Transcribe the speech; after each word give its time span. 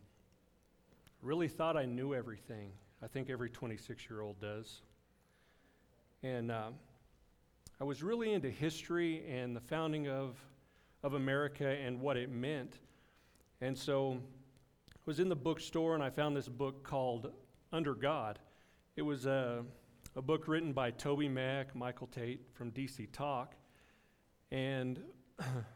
really 1.22 1.48
thought 1.48 1.78
I 1.78 1.86
knew 1.86 2.14
everything. 2.14 2.72
I 3.02 3.06
think 3.06 3.30
every 3.30 3.48
26 3.48 4.10
year 4.10 4.20
old 4.20 4.38
does. 4.38 4.82
And 6.26 6.50
uh, 6.50 6.70
I 7.80 7.84
was 7.84 8.02
really 8.02 8.32
into 8.32 8.50
history 8.50 9.22
and 9.30 9.54
the 9.54 9.60
founding 9.60 10.08
of, 10.08 10.36
of 11.04 11.14
America 11.14 11.68
and 11.68 12.00
what 12.00 12.16
it 12.16 12.32
meant. 12.32 12.80
And 13.60 13.78
so 13.78 14.18
I 14.92 14.98
was 15.04 15.20
in 15.20 15.28
the 15.28 15.36
bookstore 15.36 15.94
and 15.94 16.02
I 16.02 16.10
found 16.10 16.36
this 16.36 16.48
book 16.48 16.82
called 16.82 17.30
Under 17.72 17.94
God. 17.94 18.40
It 18.96 19.02
was 19.02 19.26
a, 19.26 19.62
a 20.16 20.22
book 20.22 20.48
written 20.48 20.72
by 20.72 20.90
Toby 20.90 21.28
Mac, 21.28 21.76
Michael 21.76 22.08
Tait 22.08 22.40
from 22.54 22.72
DC 22.72 23.06
Talk. 23.12 23.54
And 24.50 24.98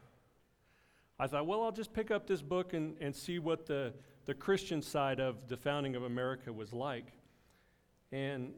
I 1.17 1.27
thought, 1.27 1.47
well, 1.47 1.63
I'll 1.63 1.71
just 1.71 1.93
pick 1.93 2.11
up 2.11 2.27
this 2.27 2.41
book 2.41 2.73
and, 2.73 2.97
and 2.99 3.15
see 3.15 3.39
what 3.39 3.65
the, 3.67 3.93
the 4.25 4.33
Christian 4.33 4.81
side 4.81 5.21
of 5.21 5.47
the 5.47 5.55
founding 5.55 5.95
of 5.95 6.03
America 6.03 6.51
was 6.51 6.73
like. 6.73 7.13
And 8.11 8.51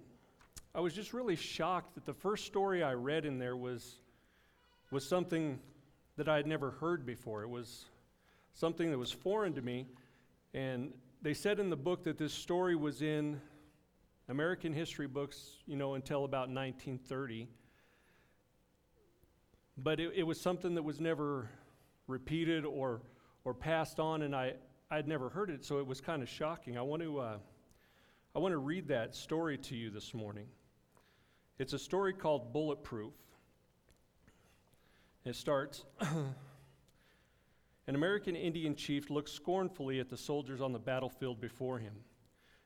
I 0.75 0.79
was 0.79 0.95
just 0.95 1.13
really 1.13 1.35
shocked 1.35 1.93
that 1.93 2.05
the 2.05 2.15
first 2.15 2.45
story 2.45 2.81
I 2.81 2.93
read 2.93 3.25
in 3.25 3.37
there 3.37 3.55
was, 3.55 3.99
was 4.89 5.07
something 5.07 5.59
that 6.17 6.27
I 6.27 6.35
had 6.35 6.47
never 6.47 6.71
heard 6.71 7.05
before. 7.05 7.43
It 7.43 7.49
was 7.49 7.85
something 8.53 8.89
that 8.89 8.97
was 8.97 9.11
foreign 9.11 9.53
to 9.53 9.61
me. 9.61 9.85
And 10.55 10.91
they 11.21 11.35
said 11.35 11.59
in 11.59 11.69
the 11.69 11.75
book 11.75 12.03
that 12.05 12.17
this 12.17 12.33
story 12.33 12.75
was 12.75 13.03
in 13.03 13.39
American 14.29 14.73
history 14.73 15.05
books, 15.05 15.57
you 15.67 15.75
know, 15.75 15.93
until 15.93 16.25
about 16.25 16.49
1930. 16.49 17.47
But 19.77 19.99
it, 19.99 20.13
it 20.15 20.23
was 20.23 20.41
something 20.41 20.73
that 20.73 20.83
was 20.83 20.99
never 20.99 21.51
repeated 22.07 22.65
or, 22.65 23.01
or 23.45 23.53
passed 23.53 23.99
on, 23.99 24.23
and 24.23 24.35
I, 24.35 24.53
I'd 24.89 25.07
never 25.07 25.29
heard 25.29 25.51
it, 25.51 25.63
so 25.63 25.77
it 25.77 25.85
was 25.85 26.01
kind 26.01 26.23
of 26.23 26.29
shocking. 26.29 26.79
I 26.79 26.81
want 26.81 27.03
to, 27.03 27.19
uh, 27.19 27.37
I 28.35 28.39
want 28.39 28.53
to 28.53 28.57
read 28.57 28.87
that 28.87 29.15
story 29.15 29.59
to 29.59 29.75
you 29.75 29.91
this 29.91 30.15
morning. 30.15 30.47
It's 31.59 31.73
a 31.73 31.79
story 31.79 32.13
called 32.13 32.51
Bulletproof. 32.51 33.13
It 35.25 35.35
starts 35.35 35.85
An 37.87 37.95
American 37.95 38.35
Indian 38.35 38.75
chief 38.75 39.09
looked 39.09 39.29
scornfully 39.29 39.99
at 39.99 40.09
the 40.09 40.17
soldiers 40.17 40.61
on 40.61 40.71
the 40.71 40.79
battlefield 40.79 41.41
before 41.41 41.79
him. 41.79 41.93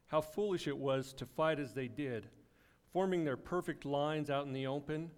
How 0.05 0.21
foolish 0.21 0.67
it 0.67 0.77
was 0.77 1.11
to 1.13 1.25
fight 1.25 1.59
as 1.59 1.73
they 1.73 1.87
did, 1.87 2.27
forming 2.93 3.23
their 3.23 3.35
perfect 3.35 3.83
lines 3.83 4.29
out 4.29 4.45
in 4.45 4.53
the 4.53 4.67
open, 4.67 5.09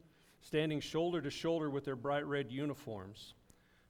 standing 0.42 0.80
shoulder 0.80 1.22
to 1.22 1.30
shoulder 1.30 1.70
with 1.70 1.84
their 1.84 1.98
bright 1.98 2.26
red 2.26 2.52
uniforms. 2.52 3.34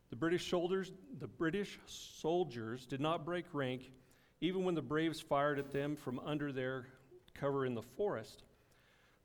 The 0.09 0.15
British 0.15 0.49
soldiers, 0.49 0.91
the 1.19 1.27
British 1.27 1.79
soldiers 1.85 2.85
did 2.87 2.99
not 2.99 3.23
break 3.23 3.45
rank 3.53 3.91
even 4.41 4.63
when 4.63 4.75
the 4.75 4.81
braves 4.81 5.21
fired 5.21 5.59
at 5.59 5.71
them 5.71 5.95
from 5.95 6.19
under 6.19 6.51
their 6.51 6.87
cover 7.33 7.65
in 7.65 7.75
the 7.75 7.81
forest. 7.81 8.43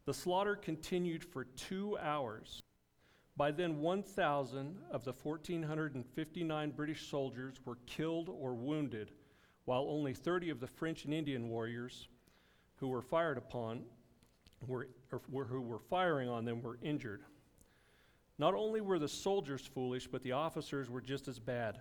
The 0.07 0.15
slaughter 0.15 0.55
continued 0.55 1.25
for 1.25 1.45
two 1.45 1.97
hours. 1.99 2.63
By 3.37 3.51
then, 3.51 3.81
1,000 3.81 4.79
of 4.91 5.05
the 5.05 5.13
1,459 5.13 6.71
British 6.71 7.09
soldiers 7.09 7.57
were 7.65 7.79
killed 7.87 8.29
or 8.29 8.55
wounded, 8.55 9.13
while 9.65 9.87
only 9.89 10.13
30 10.13 10.51
of 10.51 10.61
the 10.61 10.67
French 10.67 11.05
and 11.05 11.15
Indian 11.15 11.49
warriors 11.49 12.09
who 12.77 12.89
were 12.89 13.03
fired 13.03 13.39
upon 13.39 13.85
were, 14.67 14.89
or 15.33 15.45
who 15.45 15.61
were 15.61 15.79
firing 15.79 16.29
on 16.29 16.45
them 16.45 16.63
were 16.63 16.79
injured. 16.83 17.23
Not 18.39 18.55
only 18.55 18.81
were 18.81 18.99
the 18.99 19.09
soldiers 19.09 19.67
foolish, 19.67 20.07
but 20.07 20.23
the 20.23 20.33
officers 20.33 20.91
were 20.91 21.01
just 21.01 21.29
as 21.29 21.39
bad. 21.39 21.81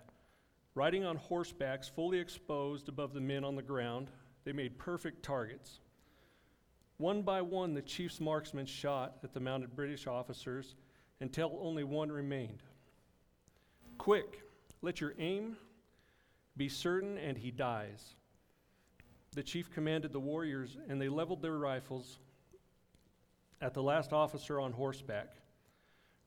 Riding 0.75 1.03
on 1.03 1.17
horsebacks, 1.17 1.89
fully 1.89 2.19
exposed 2.19 2.89
above 2.89 3.13
the 3.13 3.21
men 3.21 3.43
on 3.43 3.55
the 3.55 3.61
ground, 3.61 4.11
they 4.43 4.53
made 4.53 4.79
perfect 4.79 5.23
targets. 5.23 5.79
One 6.97 7.21
by 7.21 7.41
one, 7.41 7.73
the 7.73 7.81
chief's 7.81 8.19
marksmen 8.19 8.65
shot 8.65 9.17
at 9.23 9.33
the 9.33 9.39
mounted 9.39 9.75
British 9.75 10.07
officers 10.07 10.75
until 11.19 11.57
only 11.61 11.83
one 11.83 12.11
remained. 12.11 12.63
Quick, 13.97 14.41
let 14.81 15.01
your 15.01 15.13
aim 15.17 15.57
be 16.55 16.69
certain, 16.69 17.17
and 17.17 17.37
he 17.37 17.51
dies. 17.51 18.15
The 19.31 19.43
chief 19.43 19.71
commanded 19.71 20.13
the 20.13 20.19
warriors, 20.19 20.77
and 20.87 21.01
they 21.01 21.09
leveled 21.09 21.41
their 21.41 21.57
rifles 21.57 22.19
at 23.61 23.73
the 23.73 23.81
last 23.81 24.13
officer 24.13 24.59
on 24.59 24.73
horseback. 24.73 25.29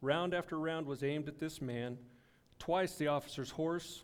Round 0.00 0.34
after 0.34 0.58
round 0.58 0.86
was 0.86 1.04
aimed 1.04 1.28
at 1.28 1.38
this 1.38 1.60
man. 1.60 1.98
Twice 2.58 2.96
the 2.96 3.08
officer's 3.08 3.50
horse 3.50 4.02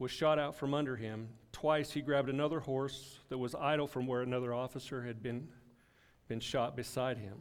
was 0.00 0.10
shot 0.10 0.38
out 0.38 0.56
from 0.56 0.72
under 0.74 0.96
him. 0.96 1.28
Twice 1.52 1.92
he 1.92 2.00
grabbed 2.00 2.30
another 2.30 2.58
horse 2.58 3.20
that 3.28 3.38
was 3.38 3.54
idle 3.54 3.86
from 3.86 4.06
where 4.06 4.22
another 4.22 4.52
officer 4.52 5.02
had 5.02 5.22
been 5.22 5.46
been 6.26 6.40
shot 6.40 6.76
beside 6.76 7.18
him. 7.18 7.34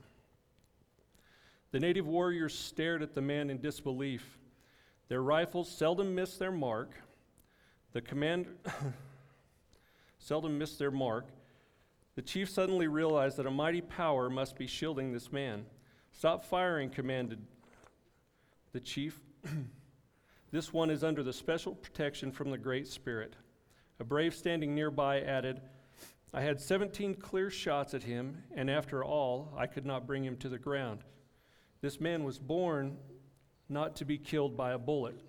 The 1.71 1.79
native 1.79 2.07
warriors 2.07 2.57
stared 2.57 3.03
at 3.03 3.13
the 3.13 3.21
man 3.21 3.51
in 3.51 3.61
disbelief. 3.61 4.39
Their 5.07 5.21
rifles 5.21 5.69
seldom 5.69 6.15
missed 6.15 6.39
their 6.39 6.51
mark. 6.51 6.95
The 7.93 8.01
commander 8.01 8.49
seldom 10.17 10.57
missed 10.57 10.79
their 10.79 10.91
mark. 10.91 11.27
The 12.15 12.23
chief 12.23 12.49
suddenly 12.49 12.87
realized 12.87 13.37
that 13.37 13.45
a 13.45 13.51
mighty 13.51 13.81
power 13.81 14.29
must 14.29 14.57
be 14.57 14.67
shielding 14.67 15.13
this 15.13 15.31
man. 15.31 15.65
Stop 16.11 16.43
firing, 16.43 16.89
commanded 16.89 17.39
the 18.73 18.79
chief. 18.79 19.21
this 20.51 20.73
one 20.73 20.89
is 20.89 21.03
under 21.03 21.23
the 21.23 21.33
special 21.33 21.75
protection 21.75 22.31
from 22.31 22.49
the 22.49 22.57
Great 22.57 22.87
Spirit. 22.87 23.35
A 23.99 24.03
brave 24.03 24.33
standing 24.33 24.73
nearby 24.73 25.21
added, 25.21 25.61
I 26.33 26.41
had 26.41 26.59
17 26.59 27.15
clear 27.15 27.49
shots 27.49 27.93
at 27.93 28.03
him, 28.03 28.43
and 28.55 28.69
after 28.69 29.03
all, 29.03 29.53
I 29.57 29.67
could 29.67 29.85
not 29.85 30.07
bring 30.07 30.23
him 30.23 30.37
to 30.37 30.49
the 30.49 30.57
ground. 30.57 31.03
This 31.81 31.99
man 31.99 32.23
was 32.23 32.39
born 32.39 32.97
not 33.67 33.95
to 33.97 34.05
be 34.05 34.17
killed 34.17 34.57
by 34.57 34.71
a 34.71 34.77
bullet. 34.77 35.21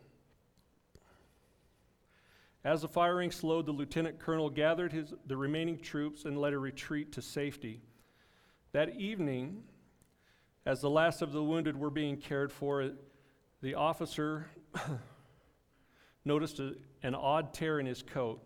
As 2.65 2.83
the 2.83 2.89
firing 2.89 3.31
slowed, 3.31 3.67
the 3.67 3.73
lieutenant 3.73 4.19
colonel 4.19 4.51
gathered 4.51 4.93
his, 4.93 5.15
the 5.27 5.37
remaining 5.37 5.79
troops 5.79 6.25
and 6.27 6.39
led 6.39 6.53
a 6.53 6.59
retreat 6.59 7.13
to 7.13 7.23
safety. 7.23 7.81
That 8.73 8.97
evening, 8.97 9.63
as 10.67 10.81
the 10.81 10.91
last 10.91 11.23
of 11.23 11.33
the 11.33 11.43
wounded 11.43 11.77
were 11.77 11.91
being 11.91 12.19
cared 12.19 12.53
for, 12.53 12.91
the 13.63 13.75
officer 13.75 14.47
noticed 16.25 16.61
a, 16.61 16.75
an 17.03 17.15
odd 17.15 17.55
tear 17.55 17.81
in 17.81 17.87
his 17.87 18.03
coat. 18.03 18.43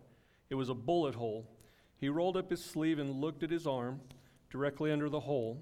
It 0.49 0.55
was 0.55 0.69
a 0.69 0.73
bullet 0.73 1.15
hole. 1.15 1.49
He 1.97 2.09
rolled 2.09 2.37
up 2.37 2.49
his 2.49 2.63
sleeve 2.63 2.99
and 2.99 3.21
looked 3.21 3.43
at 3.43 3.51
his 3.51 3.67
arm, 3.67 4.01
directly 4.49 4.91
under 4.91 5.09
the 5.09 5.19
hole. 5.19 5.61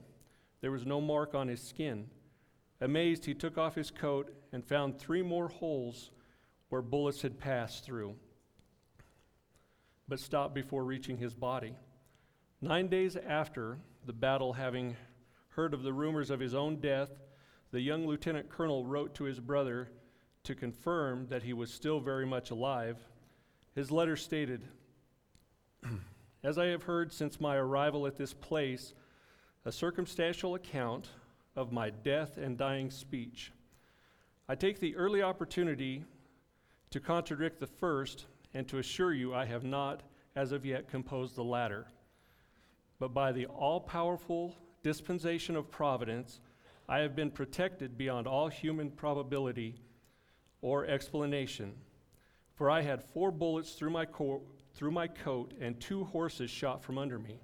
There 0.61 0.71
was 0.71 0.85
no 0.85 1.01
mark 1.01 1.35
on 1.35 1.47
his 1.47 1.61
skin. 1.61 2.09
Amazed, 2.81 3.25
he 3.25 3.33
took 3.33 3.57
off 3.57 3.75
his 3.75 3.91
coat 3.91 4.33
and 4.51 4.65
found 4.65 4.99
three 4.99 5.21
more 5.21 5.47
holes 5.47 6.11
where 6.69 6.81
bullets 6.81 7.21
had 7.21 7.39
passed 7.39 7.85
through, 7.85 8.15
but 10.07 10.19
stopped 10.19 10.53
before 10.53 10.83
reaching 10.83 11.17
his 11.17 11.33
body. 11.33 11.75
Nine 12.61 12.87
days 12.87 13.15
after 13.15 13.77
the 14.05 14.13
battle, 14.13 14.53
having 14.53 14.95
heard 15.49 15.73
of 15.73 15.83
the 15.83 15.93
rumors 15.93 16.29
of 16.29 16.39
his 16.39 16.55
own 16.55 16.77
death, 16.77 17.09
the 17.71 17.81
young 17.81 18.07
lieutenant 18.07 18.49
colonel 18.49 18.85
wrote 18.85 19.15
to 19.15 19.23
his 19.23 19.39
brother 19.39 19.89
to 20.43 20.55
confirm 20.55 21.27
that 21.27 21.43
he 21.43 21.53
was 21.53 21.71
still 21.71 21.99
very 21.99 22.25
much 22.25 22.51
alive 22.51 22.97
His 23.75 23.91
letter 23.91 24.15
stated 24.15 24.61
As 26.43 26.57
I 26.57 26.65
have 26.65 26.83
heard 26.83 27.13
since 27.13 27.39
my 27.39 27.55
arrival 27.55 28.05
at 28.05 28.17
this 28.17 28.33
place, 28.33 28.93
a 29.63 29.71
circumstantial 29.71 30.55
account 30.55 31.07
of 31.55 31.71
my 31.71 31.89
death 31.89 32.37
and 32.37 32.57
dying 32.57 32.91
speech. 32.91 33.53
I 34.49 34.55
take 34.55 34.81
the 34.81 34.95
early 34.97 35.21
opportunity 35.21 36.03
to 36.89 36.99
contradict 36.99 37.61
the 37.61 37.67
first 37.67 38.25
and 38.53 38.67
to 38.67 38.79
assure 38.79 39.13
you 39.13 39.33
I 39.33 39.45
have 39.45 39.63
not, 39.63 40.01
as 40.35 40.51
of 40.51 40.65
yet, 40.65 40.89
composed 40.89 41.37
the 41.37 41.43
latter. 41.45 41.87
But 42.99 43.13
by 43.13 43.31
the 43.31 43.45
all 43.45 43.79
powerful 43.79 44.57
dispensation 44.83 45.55
of 45.55 45.71
providence, 45.71 46.41
I 46.89 46.99
have 46.99 47.15
been 47.15 47.31
protected 47.31 47.97
beyond 47.97 48.27
all 48.27 48.49
human 48.49 48.91
probability 48.91 49.75
or 50.63 50.87
explanation. 50.87 51.73
For 52.55 52.71
I 52.71 52.81
had 52.81 53.03
four 53.03 53.29
bullets 53.29 53.73
through 53.73 53.91
my, 53.91 54.05
co- 54.05 54.41
through 54.73 54.91
my 54.91 55.07
coat 55.07 55.53
and 55.59 55.79
two 55.79 56.05
horses 56.05 56.49
shot 56.49 56.81
from 56.81 56.97
under 56.97 57.19
me, 57.19 57.39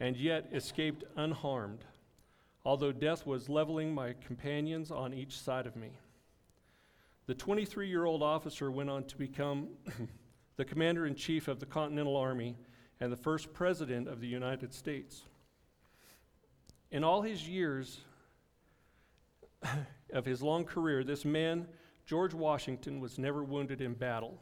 and 0.00 0.16
yet 0.16 0.48
escaped 0.52 1.04
unharmed, 1.16 1.84
although 2.64 2.90
death 2.90 3.26
was 3.26 3.48
leveling 3.48 3.94
my 3.94 4.14
companions 4.26 4.90
on 4.90 5.12
each 5.12 5.38
side 5.38 5.66
of 5.66 5.76
me. 5.76 5.90
The 7.26 7.34
23 7.34 7.86
year 7.86 8.06
old 8.06 8.22
officer 8.22 8.70
went 8.70 8.88
on 8.88 9.04
to 9.04 9.16
become 9.18 9.68
the 10.56 10.64
commander 10.64 11.06
in 11.06 11.14
chief 11.14 11.46
of 11.46 11.60
the 11.60 11.66
Continental 11.66 12.16
Army 12.16 12.56
and 13.00 13.12
the 13.12 13.16
first 13.16 13.52
president 13.52 14.08
of 14.08 14.20
the 14.20 14.26
United 14.26 14.72
States. 14.72 15.22
In 16.90 17.04
all 17.04 17.20
his 17.20 17.46
years 17.46 18.00
of 20.14 20.24
his 20.24 20.40
long 20.40 20.64
career, 20.64 21.04
this 21.04 21.26
man, 21.26 21.66
George 22.08 22.32
Washington, 22.32 23.00
was 23.00 23.18
never 23.18 23.44
wounded 23.44 23.82
in 23.82 23.92
battle. 23.92 24.40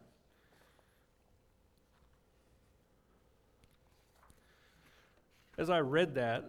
As 5.58 5.68
I 5.68 5.80
read 5.80 6.14
that, 6.14 6.44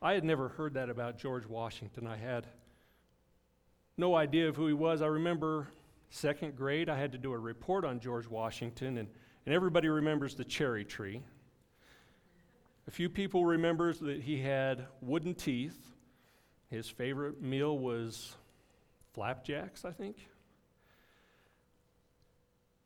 I 0.00 0.14
had 0.14 0.24
never 0.24 0.48
heard 0.48 0.72
that 0.74 0.88
about 0.88 1.18
George 1.18 1.44
Washington. 1.44 2.06
I 2.06 2.16
had 2.16 2.46
no 3.98 4.14
idea 4.14 4.48
of 4.48 4.56
who 4.56 4.66
he 4.66 4.72
was. 4.72 5.02
I 5.02 5.08
remember 5.08 5.68
second 6.08 6.56
grade, 6.56 6.88
I 6.88 6.96
had 6.98 7.12
to 7.12 7.18
do 7.18 7.34
a 7.34 7.38
report 7.38 7.84
on 7.84 8.00
George 8.00 8.26
Washington, 8.26 8.96
and, 8.96 9.08
and 9.44 9.54
everybody 9.54 9.88
remembers 9.88 10.34
the 10.34 10.44
cherry 10.44 10.86
tree. 10.86 11.20
A 12.88 12.90
few 12.90 13.10
people 13.10 13.44
remembers 13.44 13.98
that 13.98 14.22
he 14.22 14.40
had 14.40 14.86
wooden 15.02 15.34
teeth. 15.34 15.90
His 16.70 16.88
favorite 16.88 17.42
meal 17.42 17.78
was 17.78 18.36
flapjacks, 19.14 19.84
I 19.84 19.92
think. 19.92 20.16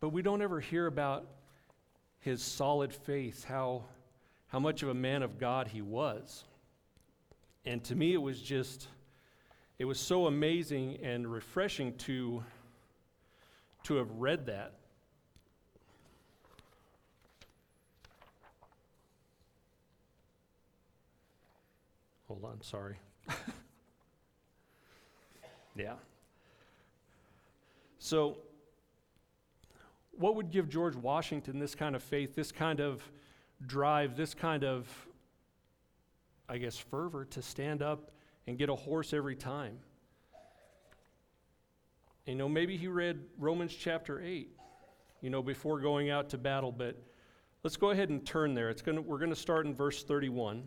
But 0.00 0.10
we 0.10 0.22
don't 0.22 0.42
ever 0.42 0.60
hear 0.60 0.86
about 0.86 1.26
his 2.20 2.42
solid 2.42 2.92
faith, 2.92 3.44
how, 3.44 3.84
how 4.48 4.60
much 4.60 4.82
of 4.82 4.90
a 4.90 4.94
man 4.94 5.22
of 5.22 5.38
God 5.38 5.68
he 5.68 5.82
was. 5.82 6.44
And 7.64 7.82
to 7.84 7.96
me, 7.96 8.12
it 8.12 8.22
was 8.22 8.40
just, 8.40 8.86
it 9.78 9.86
was 9.86 9.98
so 9.98 10.26
amazing 10.26 10.98
and 11.02 11.26
refreshing 11.26 11.96
to, 11.98 12.44
to 13.84 13.96
have 13.96 14.10
read 14.12 14.46
that. 14.46 14.74
Hold 22.28 22.44
on, 22.44 22.60
sorry. 22.60 22.96
yeah. 25.74 25.94
So, 28.08 28.38
what 30.12 30.34
would 30.34 30.50
give 30.50 30.70
George 30.70 30.96
Washington 30.96 31.58
this 31.58 31.74
kind 31.74 31.94
of 31.94 32.02
faith, 32.02 32.34
this 32.34 32.50
kind 32.50 32.80
of 32.80 33.02
drive, 33.66 34.16
this 34.16 34.32
kind 34.32 34.64
of, 34.64 34.88
I 36.48 36.56
guess, 36.56 36.78
fervor 36.78 37.26
to 37.26 37.42
stand 37.42 37.82
up 37.82 38.10
and 38.46 38.56
get 38.56 38.70
a 38.70 38.74
horse 38.74 39.12
every 39.12 39.36
time? 39.36 39.76
You 42.24 42.36
know, 42.36 42.48
maybe 42.48 42.78
he 42.78 42.88
read 42.88 43.20
Romans 43.36 43.74
chapter 43.74 44.22
8, 44.22 44.56
you 45.20 45.28
know, 45.28 45.42
before 45.42 45.78
going 45.78 46.08
out 46.08 46.30
to 46.30 46.38
battle, 46.38 46.72
but 46.72 46.96
let's 47.62 47.76
go 47.76 47.90
ahead 47.90 48.08
and 48.08 48.24
turn 48.24 48.54
there. 48.54 48.70
It's 48.70 48.80
gonna, 48.80 49.02
we're 49.02 49.18
going 49.18 49.28
to 49.28 49.36
start 49.36 49.66
in 49.66 49.74
verse 49.74 50.02
31. 50.02 50.66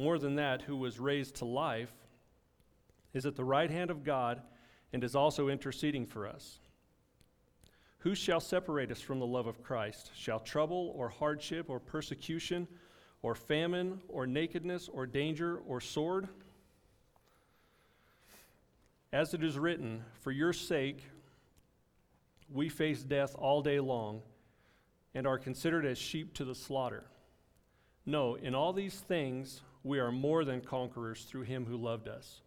more 0.00 0.18
than 0.18 0.36
that, 0.36 0.62
who 0.62 0.76
was 0.76 0.98
raised 0.98 1.36
to 1.36 1.44
life, 1.44 1.92
is 3.12 3.26
at 3.26 3.36
the 3.36 3.44
right 3.44 3.70
hand 3.70 3.90
of 3.90 4.02
God 4.02 4.40
and 4.94 5.04
is 5.04 5.14
also 5.14 5.48
interceding 5.48 6.06
for 6.06 6.26
us. 6.26 6.58
Who 7.98 8.14
shall 8.14 8.40
separate 8.40 8.90
us 8.90 9.00
from 9.00 9.18
the 9.18 9.26
love 9.26 9.46
of 9.46 9.62
Christ? 9.62 10.10
Shall 10.14 10.40
trouble 10.40 10.94
or 10.96 11.10
hardship 11.10 11.68
or 11.68 11.78
persecution 11.78 12.66
or 13.20 13.34
famine 13.34 14.00
or 14.08 14.26
nakedness 14.26 14.88
or 14.90 15.04
danger 15.04 15.60
or 15.66 15.82
sword? 15.82 16.28
As 19.12 19.34
it 19.34 19.44
is 19.44 19.58
written, 19.58 20.02
For 20.20 20.32
your 20.32 20.54
sake 20.54 21.04
we 22.50 22.70
face 22.70 23.02
death 23.02 23.36
all 23.38 23.60
day 23.60 23.80
long 23.80 24.22
and 25.14 25.26
are 25.26 25.38
considered 25.38 25.84
as 25.84 25.98
sheep 25.98 26.32
to 26.34 26.44
the 26.46 26.54
slaughter. 26.54 27.04
No, 28.06 28.36
in 28.36 28.54
all 28.54 28.72
these 28.72 28.98
things 28.98 29.60
we 29.82 29.98
are 29.98 30.12
more 30.12 30.44
than 30.44 30.60
conquerors 30.60 31.24
through 31.24 31.42
him 31.42 31.64
who 31.64 31.76
loved 31.76 32.08
us. 32.08 32.42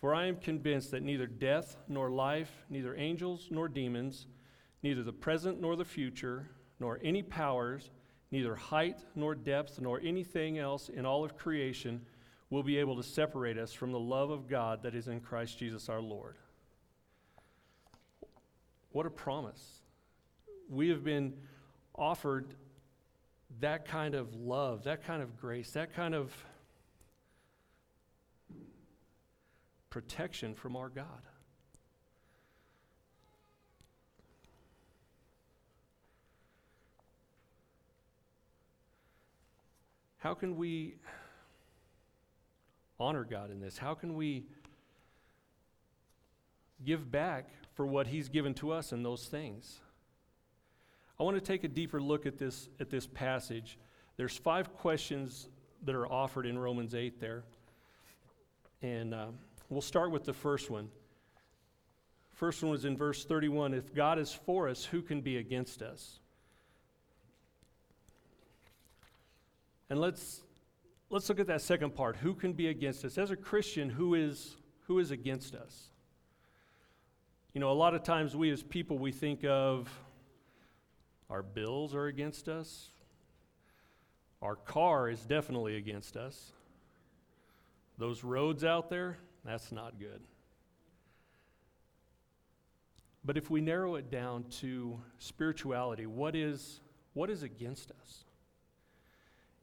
For 0.00 0.14
I 0.14 0.26
am 0.26 0.36
convinced 0.36 0.90
that 0.92 1.02
neither 1.02 1.26
death 1.26 1.76
nor 1.88 2.10
life, 2.10 2.50
neither 2.70 2.96
angels 2.96 3.48
nor 3.50 3.68
demons, 3.68 4.26
neither 4.82 5.02
the 5.02 5.12
present 5.12 5.60
nor 5.60 5.76
the 5.76 5.84
future, 5.84 6.48
nor 6.78 6.98
any 7.02 7.22
powers, 7.22 7.90
neither 8.30 8.54
height 8.54 9.00
nor 9.14 9.34
depth, 9.34 9.80
nor 9.80 10.00
anything 10.02 10.58
else 10.58 10.88
in 10.88 11.04
all 11.04 11.24
of 11.24 11.36
creation 11.36 12.00
will 12.48 12.62
be 12.62 12.78
able 12.78 12.96
to 12.96 13.02
separate 13.02 13.58
us 13.58 13.72
from 13.72 13.92
the 13.92 13.98
love 13.98 14.30
of 14.30 14.48
God 14.48 14.82
that 14.82 14.94
is 14.94 15.08
in 15.08 15.20
Christ 15.20 15.58
Jesus 15.58 15.88
our 15.88 16.00
Lord. 16.00 16.36
What 18.92 19.06
a 19.06 19.10
promise. 19.10 19.82
We 20.68 20.88
have 20.88 21.04
been 21.04 21.34
offered 21.94 22.54
that 23.60 23.84
kind 23.84 24.14
of 24.14 24.34
love, 24.34 24.84
that 24.84 25.04
kind 25.04 25.22
of 25.22 25.36
grace, 25.36 25.70
that 25.72 25.94
kind 25.94 26.14
of 26.14 26.32
protection 29.90 30.54
from 30.54 30.76
our 30.76 30.88
God. 30.88 31.22
How 40.18 40.34
can 40.34 40.56
we 40.56 40.94
honor 42.98 43.24
God 43.24 43.50
in 43.50 43.60
this? 43.60 43.78
How 43.78 43.94
can 43.94 44.14
we 44.14 44.44
give 46.84 47.10
back 47.10 47.48
for 47.72 47.86
what 47.86 48.06
He's 48.06 48.28
given 48.28 48.52
to 48.54 48.70
us 48.70 48.92
in 48.92 49.02
those 49.02 49.26
things? 49.26 49.80
I 51.18 51.22
want 51.22 51.36
to 51.36 51.40
take 51.40 51.64
a 51.64 51.68
deeper 51.68 52.00
look 52.00 52.26
at 52.26 52.38
this, 52.38 52.68
at 52.80 52.90
this 52.90 53.06
passage. 53.06 53.78
There's 54.16 54.36
five 54.36 54.74
questions 54.74 55.48
that 55.84 55.94
are 55.94 56.06
offered 56.06 56.44
in 56.46 56.58
Romans 56.58 56.94
8 56.94 57.18
there. 57.18 57.44
And 58.82 59.14
uh, 59.14 59.26
we'll 59.70 59.80
start 59.80 60.10
with 60.10 60.24
the 60.24 60.32
first 60.32 60.68
one. 60.68 60.88
First 62.34 62.62
one 62.62 62.72
was 62.72 62.84
in 62.84 62.96
verse 62.96 63.24
31 63.24 63.74
If 63.74 63.94
God 63.94 64.18
is 64.18 64.32
for 64.32 64.68
us, 64.68 64.84
who 64.84 65.02
can 65.02 65.20
be 65.20 65.36
against 65.36 65.82
us? 65.82 66.18
And 69.88 70.00
let's, 70.00 70.42
let's 71.10 71.28
look 71.28 71.40
at 71.40 71.48
that 71.48 71.62
second 71.62 71.94
part. 71.94 72.16
Who 72.16 72.34
can 72.34 72.52
be 72.52 72.68
against 72.68 73.04
us? 73.04 73.18
As 73.18 73.30
a 73.30 73.36
Christian, 73.36 73.90
who 73.90 74.14
is, 74.14 74.56
who 74.86 74.98
is 75.00 75.10
against 75.10 75.54
us? 75.54 75.88
You 77.52 77.60
know, 77.60 77.70
a 77.70 77.74
lot 77.74 77.94
of 77.94 78.04
times 78.04 78.36
we 78.36 78.50
as 78.50 78.62
people, 78.62 78.98
we 78.98 79.10
think 79.10 79.44
of 79.44 79.90
our 81.28 81.42
bills 81.42 81.94
are 81.94 82.06
against 82.06 82.48
us. 82.48 82.90
Our 84.40 84.56
car 84.56 85.10
is 85.10 85.20
definitely 85.26 85.76
against 85.76 86.16
us. 86.16 86.52
Those 87.98 88.24
roads 88.24 88.64
out 88.64 88.88
there, 88.88 89.18
That's 89.44 89.72
not 89.72 89.98
good. 89.98 90.20
But 93.24 93.36
if 93.36 93.50
we 93.50 93.60
narrow 93.60 93.96
it 93.96 94.10
down 94.10 94.44
to 94.60 95.00
spirituality, 95.18 96.06
what 96.06 96.34
is, 96.34 96.80
what 97.12 97.30
is 97.30 97.42
against 97.42 97.90
us? 97.90 98.24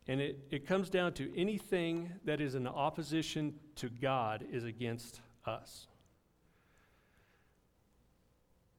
And 0.07 0.21
it, 0.21 0.39
it 0.51 0.67
comes 0.67 0.89
down 0.89 1.13
to 1.13 1.35
anything 1.35 2.11
that 2.23 2.39
is 2.39 2.55
in 2.55 2.67
opposition 2.67 3.55
to 3.75 3.89
God 3.89 4.45
is 4.51 4.63
against 4.63 5.19
us. 5.45 5.87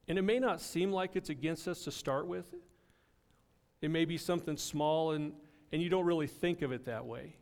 And 0.07 0.17
it 0.17 0.23
may 0.23 0.39
not 0.39 0.59
seem 0.59 0.91
like 0.91 1.15
it's 1.15 1.29
against 1.29 1.67
us 1.67 1.83
to 1.83 1.91
start 1.91 2.25
with. 2.25 2.55
It 3.81 3.91
may 3.91 4.05
be 4.05 4.17
something 4.17 4.57
small 4.57 5.11
and, 5.11 5.33
and 5.71 5.81
you 5.81 5.89
don't 5.89 6.05
really 6.05 6.27
think 6.27 6.63
of 6.63 6.71
it 6.71 6.85
that 6.85 7.05
way. 7.05 7.35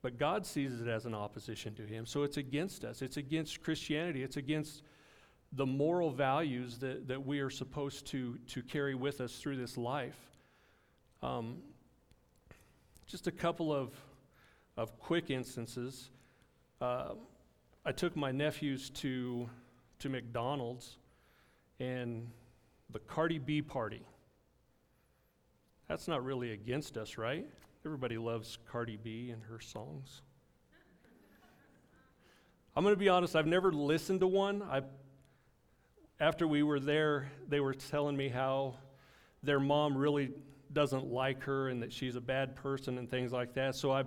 But 0.00 0.18
God 0.18 0.46
sees 0.46 0.80
it 0.80 0.88
as 0.88 1.06
an 1.06 1.14
opposition 1.14 1.74
to 1.74 1.82
Him. 1.82 2.06
So 2.06 2.22
it's 2.22 2.36
against 2.36 2.84
us. 2.84 3.02
It's 3.02 3.16
against 3.16 3.62
Christianity. 3.62 4.22
It's 4.22 4.36
against 4.36 4.82
the 5.52 5.66
moral 5.66 6.10
values 6.10 6.78
that, 6.78 7.08
that 7.08 7.24
we 7.24 7.40
are 7.40 7.50
supposed 7.50 8.06
to, 8.08 8.38
to 8.48 8.62
carry 8.62 8.94
with 8.94 9.20
us 9.20 9.36
through 9.36 9.56
this 9.56 9.76
life. 9.76 10.18
Um, 11.22 11.56
just 13.06 13.26
a 13.26 13.32
couple 13.32 13.72
of, 13.72 13.92
of 14.76 14.98
quick 15.00 15.30
instances. 15.30 16.10
Uh, 16.80 17.14
I 17.84 17.92
took 17.92 18.14
my 18.14 18.30
nephews 18.30 18.90
to, 18.90 19.48
to 19.98 20.08
McDonald's 20.08 20.96
and 21.80 22.28
the 22.90 22.98
Cardi 23.00 23.38
B 23.38 23.62
party. 23.62 24.02
That's 25.88 26.06
not 26.06 26.22
really 26.22 26.52
against 26.52 26.98
us, 26.98 27.16
right? 27.16 27.46
Everybody 27.88 28.18
loves 28.18 28.58
Cardi 28.70 28.98
B 29.02 29.30
and 29.30 29.42
her 29.44 29.58
songs. 29.60 30.20
I'm 32.76 32.84
going 32.84 32.94
to 32.94 32.98
be 32.98 33.08
honest, 33.08 33.34
I've 33.34 33.46
never 33.46 33.72
listened 33.72 34.20
to 34.20 34.26
one. 34.26 34.62
I 34.62 34.82
after 36.20 36.46
we 36.46 36.62
were 36.62 36.80
there, 36.80 37.30
they 37.48 37.60
were 37.60 37.72
telling 37.72 38.14
me 38.14 38.28
how 38.28 38.76
their 39.42 39.58
mom 39.58 39.96
really 39.96 40.32
doesn't 40.70 41.06
like 41.06 41.42
her 41.44 41.70
and 41.70 41.82
that 41.82 41.90
she's 41.90 42.14
a 42.14 42.20
bad 42.20 42.54
person 42.54 42.98
and 42.98 43.10
things 43.10 43.32
like 43.32 43.54
that. 43.54 43.74
So 43.74 43.90
I, 43.90 44.04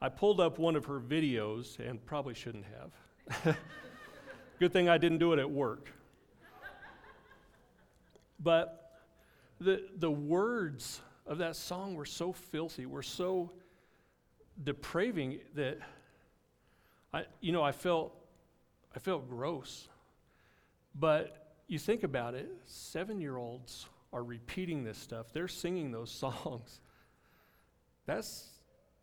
I 0.00 0.10
pulled 0.10 0.38
up 0.38 0.60
one 0.60 0.76
of 0.76 0.84
her 0.84 1.00
videos 1.00 1.80
and 1.80 2.06
probably 2.06 2.34
shouldn't 2.34 2.66
have. 3.32 3.56
Good 4.60 4.72
thing 4.72 4.88
I 4.88 4.96
didn't 4.96 5.18
do 5.18 5.32
it 5.32 5.40
at 5.40 5.50
work. 5.50 5.90
But 8.38 8.92
the, 9.60 9.88
the 9.96 10.08
words 10.12 11.00
of 11.26 11.38
that 11.38 11.56
song 11.56 11.94
were 11.94 12.04
so 12.04 12.32
filthy, 12.32 12.86
were 12.86 13.02
so 13.02 13.50
depraving 14.62 15.40
that 15.54 15.78
I, 17.12 17.24
you 17.40 17.52
know, 17.52 17.62
I 17.62 17.72
felt, 17.72 18.12
I 18.94 18.98
felt 18.98 19.28
gross. 19.28 19.88
But 20.94 21.54
you 21.68 21.78
think 21.78 22.02
about 22.02 22.34
it, 22.34 22.50
seven 22.66 23.20
year 23.20 23.36
olds 23.36 23.86
are 24.12 24.22
repeating 24.22 24.84
this 24.84 24.98
stuff, 24.98 25.32
they're 25.32 25.48
singing 25.48 25.92
those 25.92 26.10
songs. 26.44 26.80
That's, 28.06 28.48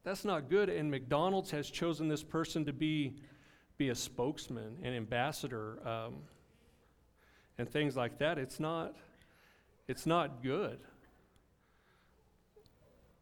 that's 0.03 0.25
not 0.25 0.49
good. 0.49 0.69
And 0.69 0.91
McDonald's 0.91 1.51
has 1.51 1.69
chosen 1.69 2.07
this 2.07 2.23
person 2.23 2.65
to 2.65 2.73
be, 2.73 3.15
be 3.77 3.89
a 3.89 3.95
spokesman, 3.95 4.77
an 4.83 4.93
ambassador, 4.93 5.79
um, 5.87 6.15
and 7.57 7.69
things 7.69 7.95
like 7.95 8.19
that. 8.19 8.37
It's 8.37 8.59
not, 8.59 8.95
it's 9.87 10.05
not 10.05 10.43
good. 10.43 10.79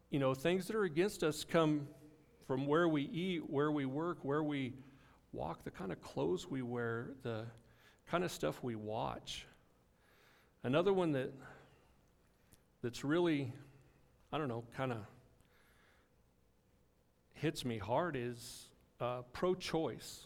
You 0.09 0.17
know, 0.17 0.33
things 0.33 0.65
that 0.67 0.75
are 0.75 0.85
against 0.85 1.21
us 1.21 1.43
come 1.43 1.87
from 2.47 2.65
where 2.65 2.89
we 2.89 3.03
eat, 3.03 3.47
where 3.47 3.71
we 3.71 3.85
work, 3.85 4.17
where 4.23 4.41
we 4.41 4.73
walk, 5.33 5.63
the 5.63 5.69
kind 5.69 5.91
of 5.91 6.01
clothes 6.01 6.49
we 6.49 6.63
wear, 6.63 7.11
the 7.21 7.45
kind 8.09 8.23
of 8.23 8.31
stuff 8.31 8.63
we 8.63 8.75
watch. 8.75 9.45
Another 10.63 10.91
one 10.91 11.11
that 11.11 11.31
that's 12.81 13.03
really, 13.03 13.53
I 14.33 14.39
don't 14.39 14.47
know, 14.47 14.63
kind 14.75 14.91
of 14.91 14.97
hits 17.33 17.63
me 17.63 17.77
hard 17.77 18.15
is 18.15 18.69
uh, 18.99 19.21
pro-choice. 19.31 20.25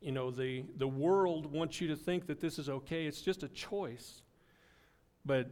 You 0.00 0.12
know, 0.12 0.30
the, 0.32 0.64
the 0.76 0.88
world 0.88 1.46
wants 1.46 1.80
you 1.80 1.88
to 1.88 1.96
think 1.96 2.26
that 2.26 2.40
this 2.40 2.58
is 2.58 2.68
okay. 2.68 3.06
It's 3.06 3.20
just 3.20 3.42
a 3.42 3.48
choice. 3.48 4.22
But 5.24 5.50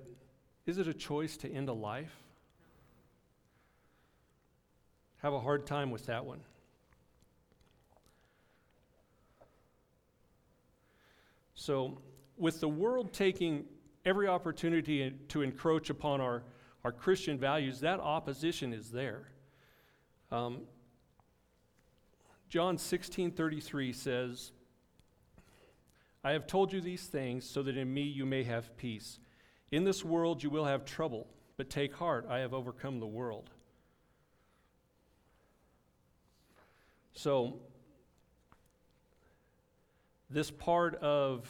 is 0.66 0.78
it 0.78 0.88
a 0.88 0.94
choice 0.94 1.36
to 1.38 1.50
end 1.50 1.68
a 1.68 1.72
life? 1.72 2.12
Have 5.22 5.32
a 5.32 5.40
hard 5.40 5.66
time 5.66 5.90
with 5.90 6.06
that 6.06 6.24
one. 6.24 6.40
So, 11.54 11.98
with 12.36 12.60
the 12.60 12.68
world 12.68 13.12
taking 13.12 13.64
every 14.04 14.28
opportunity 14.28 15.12
to 15.28 15.42
encroach 15.42 15.90
upon 15.90 16.20
our, 16.20 16.42
our 16.84 16.92
Christian 16.92 17.38
values, 17.38 17.80
that 17.80 17.98
opposition 17.98 18.72
is 18.72 18.90
there. 18.90 19.28
Um, 20.30 20.62
John 22.48 22.78
16 22.78 23.32
33 23.32 23.92
says, 23.92 24.52
I 26.22 26.32
have 26.32 26.46
told 26.46 26.72
you 26.72 26.80
these 26.80 27.06
things 27.06 27.48
so 27.48 27.62
that 27.62 27.76
in 27.76 27.92
me 27.92 28.02
you 28.02 28.26
may 28.26 28.44
have 28.44 28.76
peace. 28.76 29.18
In 29.70 29.84
this 29.84 30.04
world 30.04 30.42
you 30.42 30.50
will 30.50 30.64
have 30.64 30.84
trouble, 30.84 31.26
but 31.56 31.70
take 31.70 31.94
heart, 31.94 32.26
I 32.28 32.38
have 32.38 32.54
overcome 32.54 33.00
the 33.00 33.06
world. 33.06 33.50
So, 37.14 37.60
this 40.28 40.50
part 40.50 40.96
of 40.96 41.48